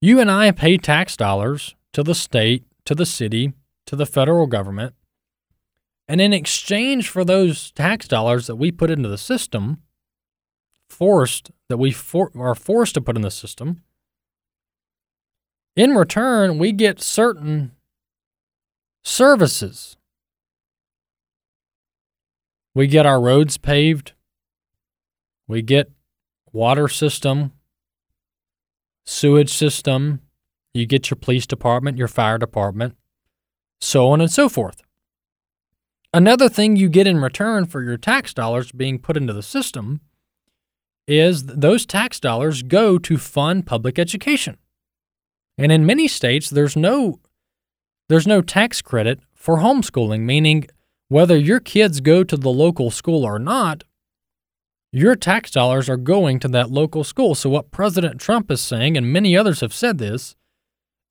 you 0.00 0.20
and 0.20 0.30
I 0.30 0.50
pay 0.52 0.78
tax 0.78 1.16
dollars 1.16 1.74
to 1.92 2.02
the 2.02 2.14
state, 2.14 2.64
to 2.84 2.94
the 2.94 3.06
city, 3.06 3.52
to 3.88 3.96
the 3.96 4.04
federal 4.04 4.46
government. 4.46 4.94
And 6.06 6.20
in 6.20 6.34
exchange 6.34 7.08
for 7.08 7.24
those 7.24 7.70
tax 7.72 8.06
dollars 8.06 8.46
that 8.46 8.56
we 8.56 8.70
put 8.70 8.90
into 8.90 9.08
the 9.08 9.16
system, 9.16 9.78
forced 10.90 11.50
that 11.70 11.78
we 11.78 11.90
for, 11.90 12.30
are 12.36 12.54
forced 12.54 12.94
to 12.94 13.00
put 13.00 13.16
in 13.16 13.22
the 13.22 13.30
system. 13.30 13.82
In 15.74 15.94
return, 15.94 16.58
we 16.58 16.70
get 16.72 17.00
certain 17.00 17.72
services. 19.04 19.96
We 22.74 22.88
get 22.88 23.06
our 23.06 23.20
roads 23.20 23.56
paved. 23.56 24.12
We 25.46 25.62
get 25.62 25.90
water 26.52 26.88
system, 26.88 27.52
sewage 29.06 29.52
system. 29.52 30.20
You 30.74 30.84
get 30.84 31.08
your 31.08 31.16
police 31.16 31.46
department, 31.46 31.96
your 31.96 32.08
fire 32.08 32.36
department, 32.36 32.94
so 33.80 34.08
on 34.08 34.20
and 34.20 34.30
so 34.30 34.48
forth. 34.48 34.82
Another 36.12 36.48
thing 36.48 36.76
you 36.76 36.88
get 36.88 37.06
in 37.06 37.20
return 37.20 37.66
for 37.66 37.82
your 37.82 37.96
tax 37.96 38.32
dollars 38.32 38.72
being 38.72 38.98
put 38.98 39.16
into 39.16 39.32
the 39.32 39.42
system 39.42 40.00
is 41.06 41.44
those 41.46 41.86
tax 41.86 42.20
dollars 42.20 42.62
go 42.62 42.98
to 42.98 43.16
fund 43.16 43.66
public 43.66 43.98
education. 43.98 44.56
And 45.56 45.72
in 45.72 45.86
many 45.86 46.08
states 46.08 46.50
there's 46.50 46.76
no 46.76 47.18
there's 48.08 48.26
no 48.26 48.40
tax 48.40 48.80
credit 48.80 49.20
for 49.34 49.58
homeschooling, 49.58 50.20
meaning 50.20 50.66
whether 51.08 51.36
your 51.36 51.60
kids 51.60 52.00
go 52.00 52.24
to 52.24 52.36
the 52.36 52.50
local 52.50 52.90
school 52.90 53.24
or 53.24 53.38
not, 53.38 53.84
your 54.92 55.14
tax 55.14 55.50
dollars 55.50 55.88
are 55.88 55.98
going 55.98 56.38
to 56.40 56.48
that 56.48 56.70
local 56.70 57.04
school. 57.04 57.34
So 57.34 57.50
what 57.50 57.70
President 57.70 58.20
Trump 58.20 58.50
is 58.50 58.60
saying 58.60 58.96
and 58.96 59.12
many 59.12 59.36
others 59.36 59.60
have 59.60 59.74
said 59.74 59.98
this 59.98 60.36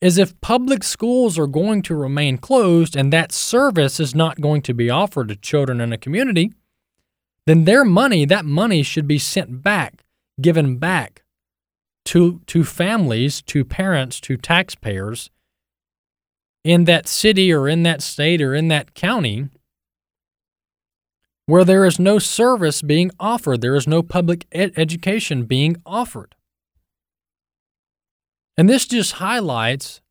is 0.02 0.18
if 0.18 0.40
public 0.42 0.84
schools 0.84 1.40
are 1.40 1.48
going 1.48 1.82
to 1.82 1.96
remain 1.96 2.38
closed 2.38 2.96
and 2.96 3.12
that 3.12 3.32
service 3.32 4.00
is 4.00 4.14
not 4.14 4.42
going 4.42 4.62
to 4.62 4.74
be 4.74 4.90
offered 4.90 5.30
to 5.30 5.36
children 5.36 5.82
in 5.82 5.92
a 5.92 5.98
community, 5.98 6.54
then 7.46 7.64
their 7.64 7.84
money, 7.84 8.26
that 8.26 8.46
money 8.46 8.84
should 8.84 9.08
be 9.08 9.18
sent 9.18 9.64
back, 9.64 10.04
given 10.40 10.78
back 10.78 11.24
to, 12.06 12.42
to 12.48 12.64
families, 12.64 13.42
to 13.44 13.66
parents, 13.66 14.20
to 14.22 14.38
taxpayers 14.38 15.32
in 16.64 16.84
that 16.84 17.08
city 17.08 17.52
or 17.52 17.68
in 17.68 17.84
that 17.84 18.02
state 18.02 18.42
or 18.42 18.54
in 18.54 18.68
that 18.68 18.94
county 18.94 19.50
where 21.48 21.64
there 21.64 21.86
is 21.86 21.98
no 21.98 22.20
service 22.20 22.82
being 22.82 23.10
offered, 23.20 23.62
there 23.62 23.76
is 23.76 23.88
no 23.88 24.04
public 24.04 24.46
ed- 24.52 24.74
education 24.76 25.46
being 25.46 25.78
offered. 25.86 26.36
And 28.58 28.68
this 28.68 28.88
just 28.88 29.14
highlights 29.14 30.02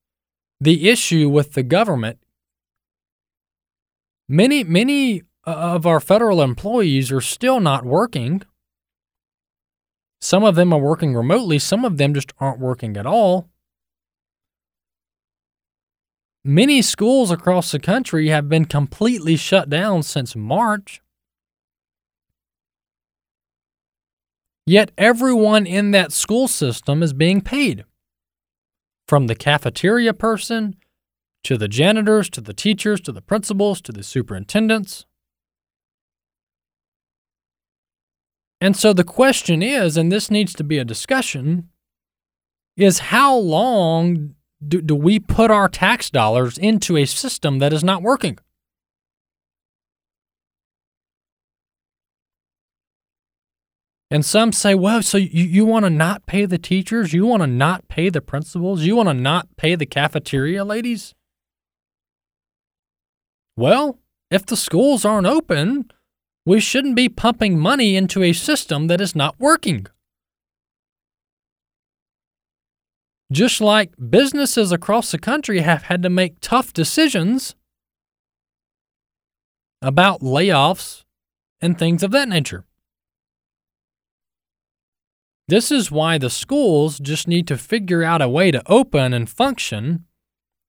the 0.60 0.88
issue 0.88 1.28
with 1.28 1.54
the 1.54 1.62
government. 1.62 2.18
Many, 4.28 4.64
many 4.64 5.22
of 5.44 5.86
our 5.86 6.00
federal 6.00 6.42
employees 6.42 7.10
are 7.12 7.20
still 7.20 7.60
not 7.60 7.84
working. 7.84 8.42
Some 10.20 10.44
of 10.44 10.54
them 10.54 10.72
are 10.72 10.80
working 10.80 11.14
remotely, 11.14 11.58
some 11.58 11.84
of 11.84 11.98
them 11.98 12.14
just 12.14 12.32
aren't 12.38 12.58
working 12.58 12.96
at 12.96 13.06
all. 13.06 13.48
Many 16.44 16.80
schools 16.80 17.32
across 17.32 17.72
the 17.72 17.80
country 17.80 18.28
have 18.28 18.48
been 18.48 18.66
completely 18.66 19.36
shut 19.36 19.68
down 19.68 20.04
since 20.04 20.36
March. 20.36 21.02
Yet 24.64 24.92
everyone 24.96 25.66
in 25.66 25.90
that 25.90 26.12
school 26.12 26.46
system 26.48 27.02
is 27.02 27.12
being 27.12 27.40
paid. 27.40 27.84
From 29.06 29.26
the 29.26 29.34
cafeteria 29.34 30.12
person 30.12 30.76
to 31.44 31.56
the 31.56 31.68
janitors 31.68 32.28
to 32.30 32.40
the 32.40 32.52
teachers 32.52 33.00
to 33.02 33.12
the 33.12 33.22
principals 33.22 33.80
to 33.82 33.92
the 33.92 34.02
superintendents. 34.02 35.06
And 38.60 38.76
so 38.76 38.92
the 38.92 39.04
question 39.04 39.62
is, 39.62 39.96
and 39.96 40.10
this 40.10 40.30
needs 40.30 40.54
to 40.54 40.64
be 40.64 40.78
a 40.78 40.84
discussion, 40.84 41.68
is 42.76 42.98
how 42.98 43.36
long 43.36 44.34
do, 44.66 44.80
do 44.80 44.94
we 44.94 45.18
put 45.18 45.50
our 45.50 45.68
tax 45.68 46.10
dollars 46.10 46.58
into 46.58 46.96
a 46.96 47.04
system 47.04 47.58
that 47.58 47.72
is 47.72 47.84
not 47.84 48.02
working? 48.02 48.38
And 54.10 54.24
some 54.24 54.52
say, 54.52 54.74
well, 54.74 55.02
so 55.02 55.18
you, 55.18 55.44
you 55.44 55.66
want 55.66 55.84
to 55.84 55.90
not 55.90 56.26
pay 56.26 56.46
the 56.46 56.58
teachers? 56.58 57.12
You 57.12 57.26
want 57.26 57.42
to 57.42 57.46
not 57.48 57.88
pay 57.88 58.08
the 58.08 58.20
principals? 58.20 58.82
You 58.82 58.96
want 58.96 59.08
to 59.08 59.14
not 59.14 59.48
pay 59.56 59.74
the 59.74 59.86
cafeteria 59.86 60.64
ladies? 60.64 61.14
Well, 63.56 63.98
if 64.30 64.46
the 64.46 64.56
schools 64.56 65.04
aren't 65.04 65.26
open, 65.26 65.90
we 66.44 66.60
shouldn't 66.60 66.94
be 66.94 67.08
pumping 67.08 67.58
money 67.58 67.96
into 67.96 68.22
a 68.22 68.32
system 68.32 68.86
that 68.86 69.00
is 69.00 69.16
not 69.16 69.34
working. 69.40 69.86
Just 73.32 73.60
like 73.60 73.92
businesses 74.08 74.70
across 74.70 75.10
the 75.10 75.18
country 75.18 75.60
have 75.60 75.84
had 75.84 76.02
to 76.04 76.10
make 76.10 76.38
tough 76.40 76.72
decisions 76.72 77.56
about 79.82 80.20
layoffs 80.20 81.02
and 81.60 81.76
things 81.76 82.04
of 82.04 82.12
that 82.12 82.28
nature. 82.28 82.64
This 85.48 85.70
is 85.70 85.92
why 85.92 86.18
the 86.18 86.30
schools 86.30 86.98
just 86.98 87.28
need 87.28 87.46
to 87.48 87.56
figure 87.56 88.02
out 88.02 88.20
a 88.20 88.28
way 88.28 88.50
to 88.50 88.62
open 88.66 89.12
and 89.12 89.30
function 89.30 90.04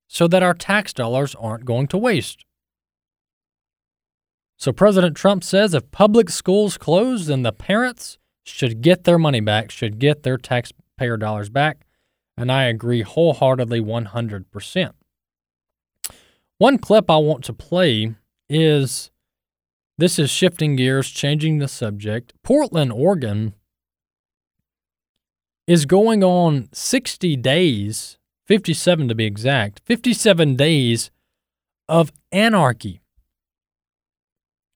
so 0.07 0.27
that 0.27 0.43
our 0.43 0.53
tax 0.53 0.93
dollars 0.93 1.35
aren't 1.35 1.65
going 1.65 1.87
to 1.87 1.97
waste. 1.97 2.45
So 4.57 4.71
President 4.71 5.17
Trump 5.17 5.43
says 5.43 5.73
if 5.73 5.91
public 5.91 6.29
schools 6.29 6.77
close, 6.77 7.27
then 7.27 7.43
the 7.43 7.51
parents 7.51 8.17
should 8.43 8.81
get 8.81 9.03
their 9.03 9.19
money 9.19 9.39
back, 9.39 9.71
should 9.71 9.99
get 9.99 10.23
their 10.23 10.37
taxpayer 10.37 11.17
dollars 11.17 11.49
back. 11.49 11.85
And 12.37 12.51
I 12.51 12.63
agree 12.65 13.01
wholeheartedly 13.01 13.81
100%. 13.81 14.91
One 16.59 16.77
clip 16.77 17.09
I 17.09 17.17
want 17.17 17.43
to 17.45 17.53
play 17.53 18.15
is 18.47 19.11
this 19.97 20.19
is 20.19 20.29
shifting 20.29 20.75
gears, 20.75 21.09
changing 21.09 21.57
the 21.57 21.67
subject. 21.67 22.33
Portland, 22.43 22.91
Oregon 22.91 23.53
is 25.67 25.86
going 25.86 26.23
on 26.23 26.69
60 26.71 27.36
days, 27.38 28.17
57 28.47 29.10
to 29.10 29.15
be 29.15 29.25
exact, 29.25 29.82
57 29.86 30.56
days 30.56 31.12
of 31.89 32.12
anarchy. 32.32 33.01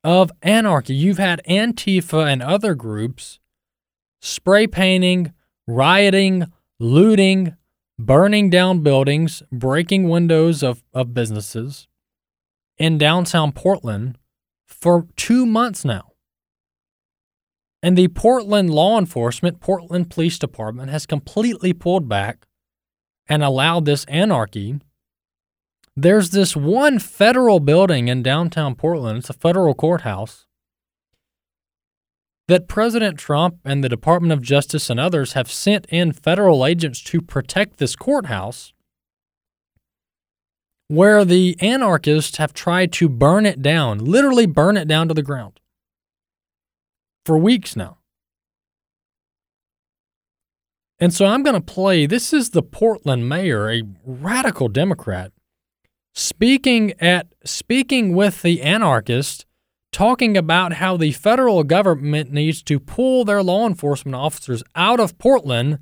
Of 0.04 0.32
anarchy. 0.42 0.94
You've 0.94 1.18
had 1.20 1.42
Antifa 1.48 2.32
and 2.32 2.44
other 2.44 2.76
groups 2.76 3.40
spray 4.20 4.68
painting, 4.68 5.34
rioting, 5.68 6.52
looting, 6.80 7.56
burning 7.98 8.50
down 8.50 8.82
buildings, 8.82 9.42
breaking 9.52 10.10
windows 10.10 10.64
of, 10.64 10.84
of 10.94 11.14
businesses 11.14 11.88
in 12.78 12.98
downtown 12.98 13.52
Portland 13.52 14.18
for 14.68 15.08
two 15.16 15.46
months 15.46 15.86
now. 15.86 16.11
And 17.84 17.98
the 17.98 18.10
Portland 18.10 18.70
law 18.70 19.00
enforcement, 19.00 19.60
Portland 19.60 20.12
Police 20.12 20.38
Department, 20.38 20.92
has 20.92 21.06
completely 21.06 21.74
pulled 21.74 22.08
back 22.08 22.46
and 23.28 23.44
allowed 23.44 23.86
this 23.86 24.06
anarchy. 24.06 24.80
There's 25.96 26.30
this 26.30 26.56
one 26.56 27.00
federal 27.00 27.60
building 27.60 28.08
in 28.08 28.22
downtown 28.22 28.76
Portland, 28.76 29.20
it's 29.20 29.30
a 29.30 29.34
federal 29.34 29.74
courthouse, 29.74 30.46
that 32.48 32.68
President 32.68 33.18
Trump 33.18 33.58
and 33.66 33.84
the 33.84 33.90
Department 33.90 34.32
of 34.32 34.42
Justice 34.42 34.90
and 34.90 35.00
others 35.00 35.34
have 35.34 35.52
sent 35.52 35.86
in 35.88 36.14
federal 36.14 36.66
agents 36.66 37.02
to 37.04 37.22
protect 37.22 37.78
this 37.78 37.96
courthouse, 37.96 38.74
where 40.88 41.26
the 41.26 41.58
anarchists 41.62 42.38
have 42.38 42.54
tried 42.54 42.92
to 42.94 43.10
burn 43.10 43.46
it 43.46 43.62
down, 43.62 43.98
literally 43.98 44.46
burn 44.46 44.78
it 44.78 44.88
down 44.88 45.08
to 45.08 45.14
the 45.14 45.24
ground 45.24 45.60
for 47.26 47.38
weeks 47.38 47.76
now. 47.76 47.98
And 51.00 51.14
so 51.14 51.26
I'm 51.26 51.42
going 51.42 51.56
to 51.56 51.62
play 51.62 52.06
this 52.06 52.32
is 52.32 52.52
the 52.52 52.62
Portland 52.62 53.28
mayor, 53.28 53.70
a 53.72 53.82
radical 54.06 54.68
Democrat, 54.68 55.32
speaking 56.14 56.94
at 57.00 57.34
speaking 57.44 58.16
with 58.16 58.44
the 58.44 58.62
anarchist 58.62 59.46
talking 59.92 60.38
about 60.38 60.74
how 60.74 60.98
the 60.98 61.12
federal 61.12 61.64
government 61.64 62.32
needs 62.32 62.64
to 62.64 62.80
pull 62.80 63.26
their 63.26 63.44
law 63.44 63.68
enforcement 63.68 64.16
officers 64.16 64.64
out 64.76 65.00
of 65.00 65.18
Portland 65.18 65.80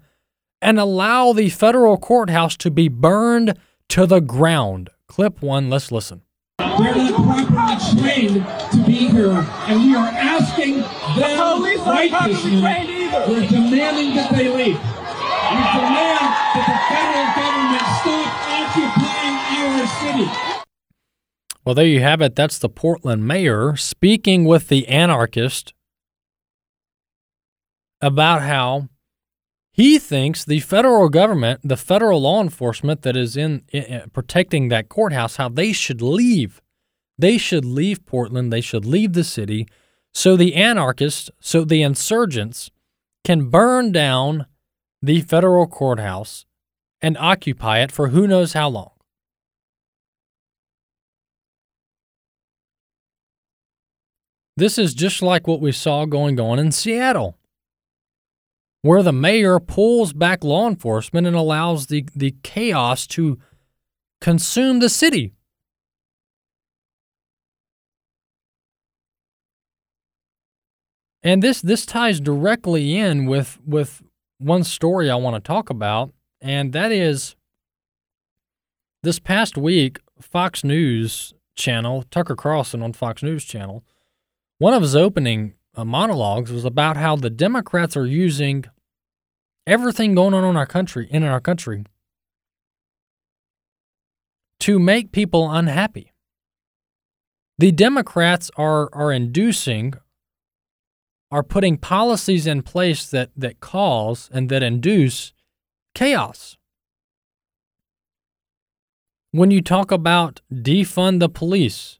and 0.61 0.79
allow 0.79 1.31
the 1.31 1.49
federal 1.49 1.97
courthouse 1.97 2.57
to 2.57 2.71
be 2.71 2.89
burned 2.89 3.57
to 3.87 4.05
the 4.05 4.19
ground. 4.19 4.89
Clip 5.07 5.41
1, 5.41 5.69
let's 5.69 5.91
listen. 5.91 6.21
They're 6.79 6.95
not 6.95 7.47
properly 7.47 8.01
trained 8.01 8.45
to 8.71 8.77
be 8.85 9.09
here, 9.09 9.45
and 9.67 9.81
we 9.81 9.95
are 9.95 10.07
asking 10.07 10.77
them 10.77 11.57
police 11.57 11.79
aren't 11.81 12.11
properly 12.11 12.61
trained 12.61 12.89
either. 12.89 13.25
We're 13.27 13.47
demanding 13.47 14.15
that 14.15 14.31
they 14.31 14.47
leave. 14.47 14.79
We 14.79 15.59
demand 15.75 16.25
that 16.55 16.65
the 16.69 16.77
federal 16.87 17.27
government 17.35 17.85
stop 17.99 18.29
occupying 18.47 19.37
our 19.59 19.87
city. 19.99 20.65
Well, 21.65 21.75
there 21.75 21.85
you 21.85 21.99
have 21.99 22.21
it. 22.21 22.35
That's 22.35 22.57
the 22.57 22.69
Portland 22.69 23.27
mayor 23.27 23.75
speaking 23.75 24.45
with 24.45 24.69
the 24.69 24.87
anarchist 24.87 25.73
about 28.01 28.41
how 28.41 28.87
he 29.71 29.99
thinks 29.99 30.45
the 30.45 30.61
federal 30.61 31.09
government, 31.09 31.61
the 31.63 31.77
federal 31.77 32.21
law 32.21 32.41
enforcement 32.41 33.01
that 33.01 33.17
is 33.17 33.35
in, 33.35 33.63
in, 33.69 34.09
protecting 34.13 34.69
that 34.69 34.89
courthouse, 34.89 35.35
how 35.35 35.49
they 35.49 35.73
should 35.73 36.01
leave. 36.01 36.61
They 37.19 37.37
should 37.37 37.65
leave 37.65 38.05
Portland. 38.05 38.51
They 38.51 38.61
should 38.61 38.85
leave 38.85 39.11
the 39.13 39.25
city 39.25 39.67
So 40.13 40.35
the 40.35 40.55
anarchists, 40.55 41.29
so 41.39 41.63
the 41.63 41.81
insurgents 41.83 42.71
can 43.23 43.49
burn 43.49 43.91
down 43.91 44.47
the 45.01 45.21
federal 45.21 45.67
courthouse 45.67 46.45
and 47.01 47.17
occupy 47.17 47.79
it 47.79 47.91
for 47.91 48.09
who 48.09 48.27
knows 48.27 48.53
how 48.53 48.69
long. 48.69 48.91
This 54.57 54.77
is 54.77 54.93
just 54.93 55.21
like 55.21 55.47
what 55.47 55.61
we 55.61 55.71
saw 55.71 56.05
going 56.05 56.39
on 56.39 56.59
in 56.59 56.71
Seattle, 56.71 57.37
where 58.81 59.03
the 59.03 59.13
mayor 59.13 59.59
pulls 59.59 60.11
back 60.11 60.43
law 60.43 60.67
enforcement 60.67 61.27
and 61.27 61.35
allows 61.35 61.87
the, 61.87 62.05
the 62.13 62.35
chaos 62.43 63.07
to 63.07 63.39
consume 64.19 64.79
the 64.79 64.89
city. 64.89 65.33
And 71.21 71.43
this 71.43 71.61
this 71.61 71.85
ties 71.85 72.19
directly 72.19 72.97
in 72.97 73.25
with 73.25 73.59
with 73.65 74.01
one 74.37 74.63
story 74.63 75.09
I 75.09 75.15
want 75.15 75.35
to 75.35 75.45
talk 75.45 75.69
about, 75.69 76.13
and 76.41 76.71
that 76.73 76.91
is 76.91 77.35
this 79.03 79.19
past 79.19 79.57
week, 79.57 79.99
Fox 80.21 80.63
News 80.63 81.33
channel, 81.55 82.03
Tucker 82.09 82.35
Carlson 82.35 82.81
on 82.81 82.93
Fox 82.93 83.21
News 83.21 83.43
channel, 83.43 83.83
one 84.59 84.73
of 84.73 84.81
his 84.81 84.95
opening 84.95 85.55
uh, 85.75 85.83
monologues 85.83 86.51
was 86.51 86.65
about 86.65 86.95
how 86.95 87.15
the 87.15 87.29
Democrats 87.29 87.97
are 87.97 88.05
using 88.05 88.65
everything 89.67 90.15
going 90.15 90.33
on 90.33 90.43
in 90.43 90.55
our 90.55 90.65
country, 90.65 91.07
in 91.11 91.23
our 91.23 91.41
country, 91.41 91.83
to 94.61 94.79
make 94.79 95.11
people 95.11 95.51
unhappy. 95.51 96.13
The 97.57 97.73
Democrats 97.73 98.49
are 98.55 98.89
are 98.93 99.11
inducing 99.11 99.95
are 101.31 101.43
putting 101.43 101.77
policies 101.77 102.47
in 102.47 102.61
place 102.63 103.09
that, 103.09 103.29
that 103.35 103.59
cause 103.59 104.29
and 104.33 104.49
that 104.49 104.63
induce 104.63 105.33
chaos. 105.93 106.57
When 109.31 109.51
you 109.51 109.61
talk 109.61 109.91
about 109.91 110.41
defund 110.51 111.19
the 111.19 111.29
police, 111.29 111.99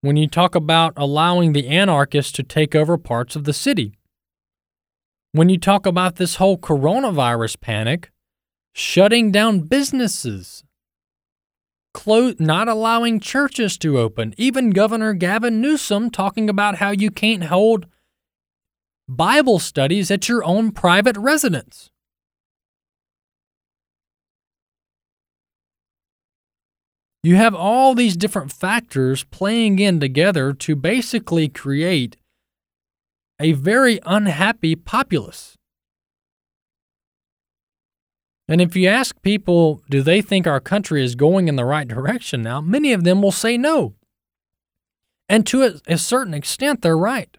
when 0.00 0.16
you 0.16 0.26
talk 0.26 0.54
about 0.54 0.94
allowing 0.96 1.52
the 1.52 1.68
anarchists 1.68 2.32
to 2.32 2.42
take 2.42 2.74
over 2.74 2.96
parts 2.96 3.36
of 3.36 3.44
the 3.44 3.52
city, 3.52 3.98
when 5.32 5.48
you 5.48 5.58
talk 5.58 5.86
about 5.86 6.16
this 6.16 6.36
whole 6.36 6.58
coronavirus 6.58 7.60
panic, 7.60 8.10
shutting 8.72 9.30
down 9.30 9.60
businesses, 9.60 10.64
clo- 11.92 12.34
not 12.38 12.68
allowing 12.68 13.20
churches 13.20 13.76
to 13.78 13.98
open. 13.98 14.34
Even 14.36 14.70
Governor 14.70 15.12
Gavin 15.12 15.60
Newsom 15.60 16.10
talking 16.10 16.48
about 16.48 16.76
how 16.76 16.90
you 16.90 17.10
can't 17.10 17.44
hold 17.44 17.86
Bible 19.08 19.58
studies 19.58 20.10
at 20.10 20.28
your 20.28 20.44
own 20.44 20.72
private 20.72 21.16
residence. 21.16 21.90
You 27.24 27.36
have 27.36 27.54
all 27.54 27.94
these 27.94 28.16
different 28.16 28.50
factors 28.50 29.22
playing 29.22 29.78
in 29.78 30.00
together 30.00 30.52
to 30.54 30.74
basically 30.74 31.48
create 31.48 32.16
a 33.38 33.52
very 33.52 34.00
unhappy 34.04 34.74
populace. 34.74 35.56
And 38.52 38.60
if 38.60 38.76
you 38.76 38.86
ask 38.86 39.16
people, 39.22 39.80
do 39.88 40.02
they 40.02 40.20
think 40.20 40.46
our 40.46 40.60
country 40.60 41.02
is 41.02 41.14
going 41.14 41.48
in 41.48 41.56
the 41.56 41.64
right 41.64 41.88
direction 41.88 42.42
now? 42.42 42.60
Many 42.60 42.92
of 42.92 43.02
them 43.02 43.22
will 43.22 43.32
say 43.32 43.56
no. 43.56 43.94
And 45.26 45.46
to 45.46 45.62
a, 45.62 45.72
a 45.86 45.96
certain 45.96 46.34
extent, 46.34 46.82
they're 46.82 46.94
right. 46.94 47.34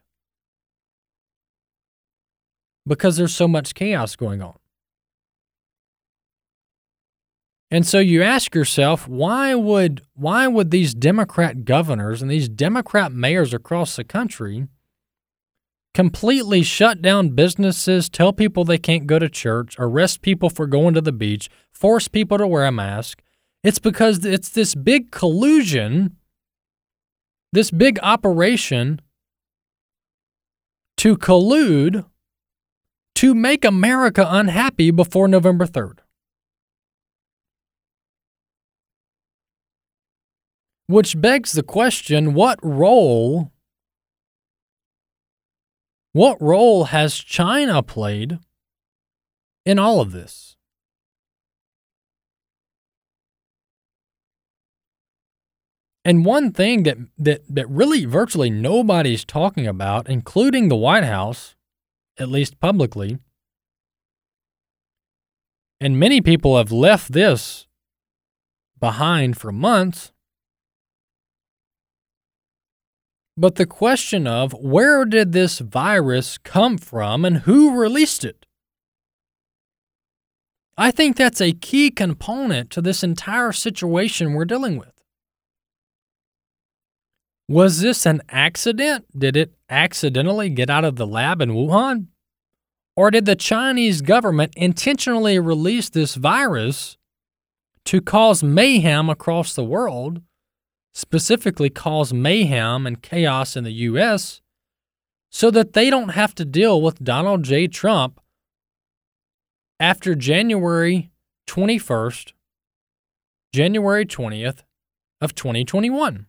Because 2.88 3.16
there's 3.16 3.36
so 3.36 3.48
much 3.48 3.76
chaos 3.76 4.16
going 4.16 4.42
on. 4.42 4.58
And 7.70 7.86
so 7.86 8.00
you 8.00 8.24
ask 8.24 8.56
yourself, 8.56 9.08
why 9.08 9.54
would 9.54 10.02
why 10.16 10.48
would 10.48 10.72
these 10.72 10.96
Democrat 10.96 11.64
governors 11.64 12.24
and 12.24 12.32
these 12.32 12.50
Democrat 12.50 13.12
mayors 13.12 13.54
across 13.54 13.96
the 13.96 14.04
country 14.04 14.68
completely 15.94 16.64
shut 16.64 17.02
down 17.02 17.30
businesses, 17.30 18.10
tell 18.10 18.34
people 18.34 18.66
they 18.66 18.78
can't 18.78 19.08
go 19.08 19.20
to 19.20 19.30
church, 19.30 19.76
arrest 19.78 20.22
people 20.22 20.50
for 20.50 20.66
going 20.66 20.94
to 20.96 21.02
the 21.02 21.12
beach, 21.12 21.50
force 21.72 22.08
people 22.08 22.38
to 22.38 22.48
wear 22.48 22.66
a 22.66 22.72
mask. 22.72 23.22
It's 23.64 23.80
because 23.80 24.26
it's 24.26 24.50
this 24.50 24.76
big 24.76 25.12
collusion, 25.12 26.18
this 27.52 27.72
big 27.72 28.00
operation 28.02 29.00
to 30.98 31.16
collude 31.18 32.06
to 33.16 33.34
make 33.36 33.64
America 33.64 34.26
unhappy 34.28 34.92
before 34.92 35.28
November 35.28 35.66
3rd. 35.66 36.00
Which 40.88 41.20
begs 41.22 41.54
the 41.54 41.64
question 41.64 42.34
what 42.34 42.60
role 42.62 43.53
what 46.14 46.42
role 46.42 46.86
has 46.86 47.16
China 47.16 47.84
played 47.84 48.40
in 49.66 49.78
all 49.78 50.00
of 50.00 50.12
this? 50.12 50.56
And 56.06 56.26
one 56.26 56.52
thing 56.52 56.84
that, 56.84 56.98
that, 57.18 57.44
that 57.50 57.70
really 57.70 58.06
virtually 58.06 58.50
nobody's 58.50 59.24
talking 59.26 59.68
about, 59.68 60.10
including 60.10 60.68
the 60.68 60.76
White 60.76 61.06
House, 61.06 61.56
at 62.18 62.30
least 62.30 62.60
publicly, 62.60 63.18
and 65.80 66.00
many 66.00 66.22
people 66.22 66.58
have 66.58 66.72
left 66.72 67.12
this 67.12 67.68
behind 68.80 69.38
for 69.38 69.52
months, 69.52 70.13
but 73.36 73.56
the 73.56 73.66
question 73.66 74.28
of 74.28 74.54
where 74.54 75.06
did 75.06 75.32
this 75.32 75.60
virus 75.60 76.38
come 76.38 76.78
from 76.78 77.26
and 77.26 77.38
who 77.40 77.80
released 77.80 78.24
it? 78.24 78.46
I 80.78 80.92
think 80.92 81.18
that's 81.18 81.42
a 81.42 81.54
key 81.54 81.92
component 81.92 82.70
to 82.72 82.82
this 82.82 83.04
entire 83.04 83.52
situation 83.52 84.34
we're 84.34 84.46
dealing 84.46 84.78
with. 84.78 84.94
Was 87.48 87.82
this 87.82 88.06
an 88.06 88.22
accident? 88.30 89.06
Did 89.18 89.36
it 89.36 89.54
accidentally 89.70 90.50
get 90.50 90.70
out 90.70 90.86
of 90.86 90.96
the 90.96 91.06
lab 91.06 91.42
in 91.42 91.50
Wuhan? 91.52 92.08
Or 92.96 93.12
did 93.12 93.26
the 93.26 93.36
Chinese 93.36 94.02
government 94.02 94.54
intentionally 94.56 95.40
release 95.40 95.90
this 95.90 96.16
virus 96.16 96.98
to 97.86 98.02
cause 98.02 98.44
mayhem 98.44 99.10
across 99.10 99.54
the 99.54 99.64
world 99.64 100.22
specifically 100.94 101.70
cause 101.70 102.14
mayhem 102.14 102.86
and 102.86 103.02
chaos 103.02 103.56
in 103.56 103.64
the 103.64 103.74
U.S. 103.74 104.42
so 105.30 105.50
that 105.52 105.74
they 105.74 105.90
don't 105.90 106.10
have 106.10 106.36
to 106.36 106.46
deal 106.46 106.82
with 106.82 107.04
Donald 107.04 107.44
J. 107.44 107.68
Trump 107.68 108.20
after 109.80 110.16
January 110.16 111.12
21st, 111.48 112.34
January 113.54 114.06
20th 114.06 114.64
of 115.20 115.34
2021. 115.36 116.28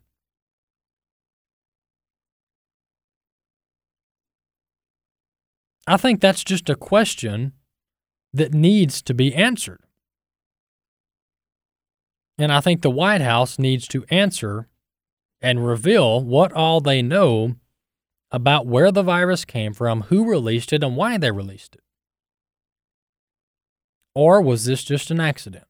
I 5.86 5.98
think 5.98 6.20
that's 6.20 6.42
just 6.42 6.70
a 6.70 6.74
question 6.74 7.52
that 8.32 8.54
needs 8.54 9.02
to 9.02 9.12
be 9.12 9.34
answered. 9.34 9.83
And 12.38 12.52
I 12.52 12.60
think 12.60 12.82
the 12.82 12.90
White 12.90 13.20
House 13.20 13.58
needs 13.58 13.86
to 13.88 14.04
answer 14.10 14.68
and 15.40 15.66
reveal 15.66 16.22
what 16.22 16.52
all 16.52 16.80
they 16.80 17.02
know 17.02 17.56
about 18.32 18.66
where 18.66 18.90
the 18.90 19.02
virus 19.02 19.44
came 19.44 19.72
from, 19.72 20.02
who 20.02 20.28
released 20.28 20.72
it, 20.72 20.82
and 20.82 20.96
why 20.96 21.16
they 21.16 21.30
released 21.30 21.76
it. 21.76 21.82
Or 24.14 24.40
was 24.40 24.64
this 24.64 24.82
just 24.82 25.10
an 25.10 25.20
accident? 25.20 25.64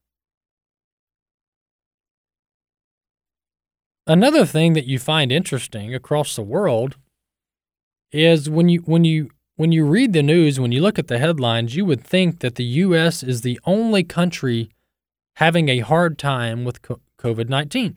Another 4.06 4.44
thing 4.44 4.74
that 4.74 4.86
you 4.86 4.98
find 4.98 5.32
interesting 5.32 5.94
across 5.94 6.36
the 6.36 6.42
world 6.42 6.96
is 8.12 8.48
when 8.50 8.68
you 8.68 8.80
when 8.80 9.04
you 9.04 9.30
when 9.56 9.72
you 9.72 9.84
read 9.84 10.12
the 10.12 10.22
news, 10.22 10.60
when 10.60 10.72
you 10.72 10.82
look 10.82 10.98
at 10.98 11.08
the 11.08 11.18
headlines, 11.18 11.74
you 11.74 11.84
would 11.84 12.02
think 12.02 12.40
that 12.40 12.56
the 12.56 12.64
US 12.64 13.22
is 13.22 13.40
the 13.40 13.58
only 13.64 14.04
country 14.04 14.70
having 15.36 15.68
a 15.68 15.80
hard 15.80 16.18
time 16.18 16.64
with 16.64 16.82
COVID 16.82 17.48
19. 17.48 17.96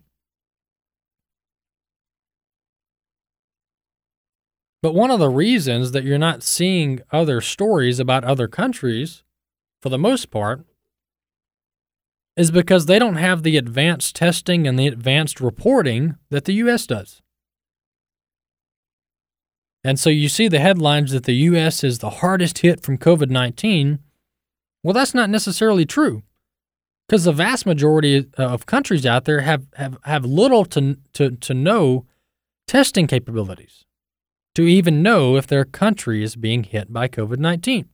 But 4.82 4.94
one 4.94 5.12
of 5.12 5.20
the 5.20 5.30
reasons 5.30 5.92
that 5.92 6.04
you're 6.04 6.18
not 6.18 6.44
seeing 6.44 7.02
other 7.12 7.42
stories 7.42 8.00
about 8.00 8.24
other 8.24 8.48
countries, 8.48 9.24
for 9.82 9.90
the 9.90 9.98
most 9.98 10.30
part, 10.30 10.66
is 12.36 12.52
because 12.52 12.86
they 12.86 13.00
don't 13.00 13.16
have 13.16 13.42
the 13.42 13.58
advanced 13.58 14.16
testing 14.16 14.68
and 14.68 14.78
the 14.78 14.88
advanced 14.88 15.42
reporting 15.42 16.16
that 16.30 16.46
the 16.46 16.54
U.S. 16.54 16.86
does. 16.86 17.22
And 19.84 20.00
so 20.00 20.12
you 20.12 20.30
see 20.30 20.48
the 20.48 20.60
headlines 20.60 21.12
that 21.12 21.24
the 21.24 21.34
U.S. 21.34 21.84
is 21.84 22.00
the 22.00 22.10
hardest 22.10 22.60
hit 22.60 22.84
from 22.84 22.98
COVID 22.98 23.30
19. 23.30 24.00
Well, 24.84 24.94
that's 24.94 25.16
not 25.16 25.30
necessarily 25.30 25.86
true 25.86 26.24
because 27.08 27.24
the 27.24 27.32
vast 27.32 27.66
majority 27.66 28.28
uh, 28.38 28.44
of 28.44 28.66
countries 28.66 29.06
out 29.06 29.26
there 29.26 29.42
have, 29.42 29.66
have, 29.76 29.98
have 30.04 30.26
little 30.26 30.66
to, 30.66 30.98
to, 31.14 31.32
to 31.32 31.54
no 31.54 32.06
testing 32.68 33.08
capabilities 33.08 33.86
to 34.56 34.64
even 34.64 35.04
know 35.04 35.36
if 35.36 35.48
their 35.48 35.64
country 35.64 36.24
is 36.24 36.36
being 36.36 36.64
hit 36.64 36.92
by 36.92 37.08
COVID 37.08 37.38
19. 37.38 37.88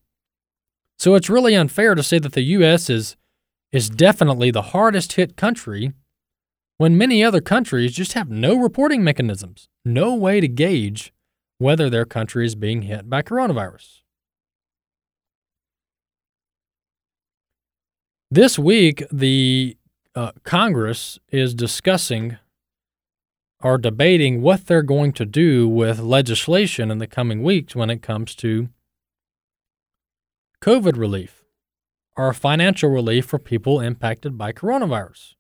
So 0.98 1.16
it's 1.16 1.30
really 1.30 1.56
unfair 1.56 1.96
to 1.96 2.04
say 2.04 2.20
that 2.20 2.34
the 2.34 2.42
U.S. 2.42 2.90
is, 2.90 3.18
is 3.72 3.90
definitely 3.90 4.52
the 4.52 4.62
hardest 4.62 5.14
hit 5.14 5.36
country 5.36 5.92
when 6.78 6.98
many 6.98 7.24
other 7.24 7.42
countries 7.42 7.94
just 7.94 8.14
have 8.14 8.30
no 8.30 8.56
reporting 8.56 9.04
mechanisms, 9.04 9.68
no 9.84 10.16
way 10.16 10.40
to 10.40 10.48
gauge 10.48 11.14
whether 11.58 11.90
their 11.90 12.06
country 12.06 12.46
is 12.46 12.56
being 12.56 12.84
hit 12.84 13.10
by 13.10 13.22
coronavirus. 13.22 14.03
This 18.34 18.58
week, 18.58 19.04
the 19.12 19.78
uh, 20.16 20.32
Congress 20.44 21.20
is 21.30 21.54
discussing 21.54 22.40
or 23.62 23.78
debating 23.78 24.42
what 24.42 24.66
they're 24.66 24.82
going 24.82 25.14
to 25.14 25.26
do 25.28 25.70
with 25.70 26.00
legislation 26.00 26.90
in 26.90 26.98
the 26.98 27.06
coming 27.06 27.44
weeks 27.44 27.76
when 27.76 27.92
it 27.92 28.02
comes 28.02 28.34
to 28.38 28.70
COVID 30.64 30.98
relief 30.98 31.44
or 32.18 32.34
financial 32.34 32.90
relief 32.90 33.28
for 33.28 33.38
people 33.38 33.80
impacted 33.80 34.36
by 34.36 34.52
coronavirus. 34.52 35.36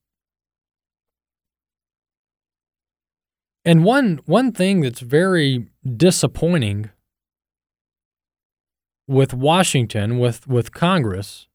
And 3.65 3.83
one 3.83 4.19
one 4.25 4.51
thing 4.51 4.81
that's 4.81 4.99
very 4.99 5.65
disappointing 5.97 6.91
with 9.07 9.33
Washington, 9.33 10.19
with, 10.19 10.45
with 10.47 10.71
Congress, 10.71 11.47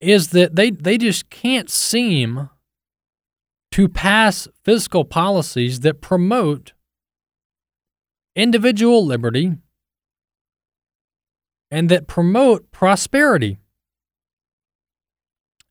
is 0.00 0.28
that 0.28 0.56
they, 0.56 0.70
they 0.70 0.98
just 0.98 1.30
can't 1.30 1.70
seem 1.70 2.50
to 3.72 3.88
pass 3.88 4.48
fiscal 4.64 5.04
policies 5.04 5.80
that 5.80 6.00
promote 6.00 6.72
individual 8.34 9.04
liberty 9.04 9.52
and 11.70 11.88
that 11.88 12.06
promote 12.06 12.70
prosperity. 12.70 13.58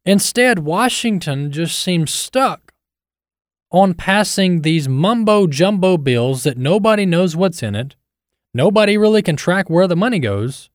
Instead, 0.03 0.59
Washington 0.59 1.51
just 1.51 1.79
seems 1.79 2.11
stuck 2.11 2.73
on 3.71 3.93
passing 3.93 4.61
these 4.61 4.87
mumbo 4.87 5.47
jumbo 5.47 5.97
bills 5.97 6.43
that 6.43 6.57
nobody 6.57 7.05
knows 7.05 7.35
what's 7.35 7.63
in 7.63 7.75
it. 7.75 7.95
Nobody 8.53 8.97
really 8.97 9.21
can 9.21 9.35
track 9.35 9.69
where 9.69 9.87
the 9.87 9.95
money 9.95 10.19
goes. 10.19 10.69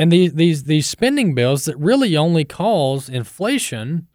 And 0.00 0.10
these, 0.10 0.32
these, 0.32 0.64
these 0.64 0.88
spending 0.88 1.34
bills 1.34 1.66
that 1.66 1.76
really 1.76 2.16
only 2.16 2.42
cause 2.46 3.10
inflation 3.10 4.06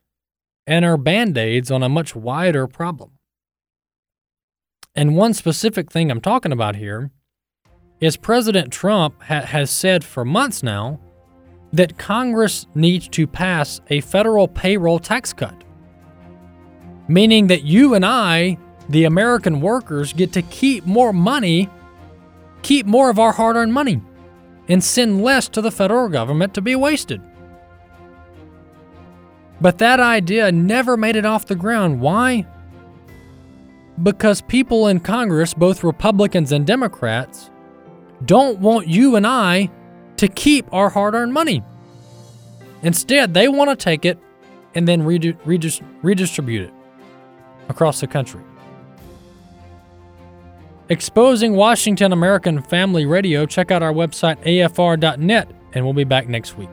and 0.65 0.83
are 0.83 0.97
band 0.97 1.37
aids 1.37 1.69
on 1.69 1.83
a 1.83 1.89
much 1.89 2.15
wider 2.15 2.65
problem. 2.65 3.11
And 4.95 5.15
one 5.15 5.35
specific 5.35 5.91
thing 5.91 6.09
I'm 6.09 6.21
talking 6.21 6.51
about 6.51 6.75
here 6.75 7.11
is 8.01 8.17
President 8.17 8.73
Trump 8.73 9.21
ha- 9.21 9.41
has 9.41 9.69
said 9.69 10.03
for 10.03 10.25
months 10.25 10.63
now 10.63 10.99
that 11.71 11.99
Congress 11.99 12.65
needs 12.73 13.07
to 13.09 13.27
pass 13.27 13.79
a 13.91 14.01
federal 14.01 14.47
payroll 14.47 14.97
tax 14.97 15.33
cut, 15.33 15.63
meaning 17.07 17.45
that 17.45 17.63
you 17.63 17.93
and 17.93 18.03
I, 18.03 18.57
the 18.89 19.03
American 19.03 19.61
workers, 19.61 20.13
get 20.13 20.33
to 20.33 20.41
keep 20.41 20.87
more 20.87 21.13
money, 21.13 21.69
keep 22.63 22.87
more 22.87 23.11
of 23.11 23.19
our 23.19 23.33
hard 23.33 23.55
earned 23.55 23.73
money, 23.73 24.01
and 24.67 24.83
send 24.83 25.23
less 25.23 25.47
to 25.49 25.61
the 25.61 25.71
federal 25.71 26.09
government 26.09 26.53
to 26.53 26.61
be 26.61 26.75
wasted. 26.75 27.21
But 29.61 29.77
that 29.77 29.99
idea 29.99 30.51
never 30.51 30.97
made 30.97 31.15
it 31.15 31.25
off 31.25 31.45
the 31.45 31.55
ground. 31.55 32.01
Why? 32.01 32.45
Because 34.01 34.41
people 34.41 34.87
in 34.87 34.99
Congress, 34.99 35.53
both 35.53 35.83
Republicans 35.83 36.51
and 36.51 36.67
Democrats, 36.67 37.49
don't 38.25 38.59
want 38.59 38.87
you 38.87 39.15
and 39.15 39.25
I 39.25 39.69
to 40.17 40.27
keep 40.27 40.71
our 40.73 40.89
hard 40.89 41.13
earned 41.13 41.33
money. 41.33 41.63
Instead, 42.81 43.33
they 43.33 43.47
want 43.47 43.69
to 43.69 43.75
take 43.75 44.05
it 44.05 44.19
and 44.73 44.87
then 44.87 45.03
redist- 45.03 45.83
redistribute 46.01 46.69
it 46.69 46.73
across 47.69 48.01
the 48.01 48.07
country. 48.07 48.41
Exposing 50.87 51.53
Washington 51.53 52.13
American 52.13 52.61
Family 52.61 53.05
Radio, 53.05 53.45
check 53.47 53.71
out 53.71 53.81
our 53.81 53.93
website, 53.93 54.37
afr.net, 54.43 55.49
and 55.73 55.83
we'll 55.83 55.93
be 55.93 56.03
back 56.03 56.27
next 56.27 56.57
week. 56.57 56.69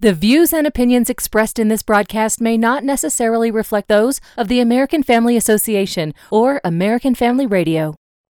The 0.00 0.12
views 0.12 0.52
and 0.52 0.64
opinions 0.64 1.10
expressed 1.10 1.58
in 1.58 1.68
this 1.68 1.82
broadcast 1.82 2.40
may 2.40 2.56
not 2.56 2.84
necessarily 2.84 3.50
reflect 3.50 3.88
those 3.88 4.20
of 4.36 4.46
the 4.46 4.60
American 4.60 5.02
Family 5.02 5.36
Association 5.36 6.14
or 6.30 6.60
American 6.62 7.16
Family 7.16 7.46
Radio. 7.46 7.97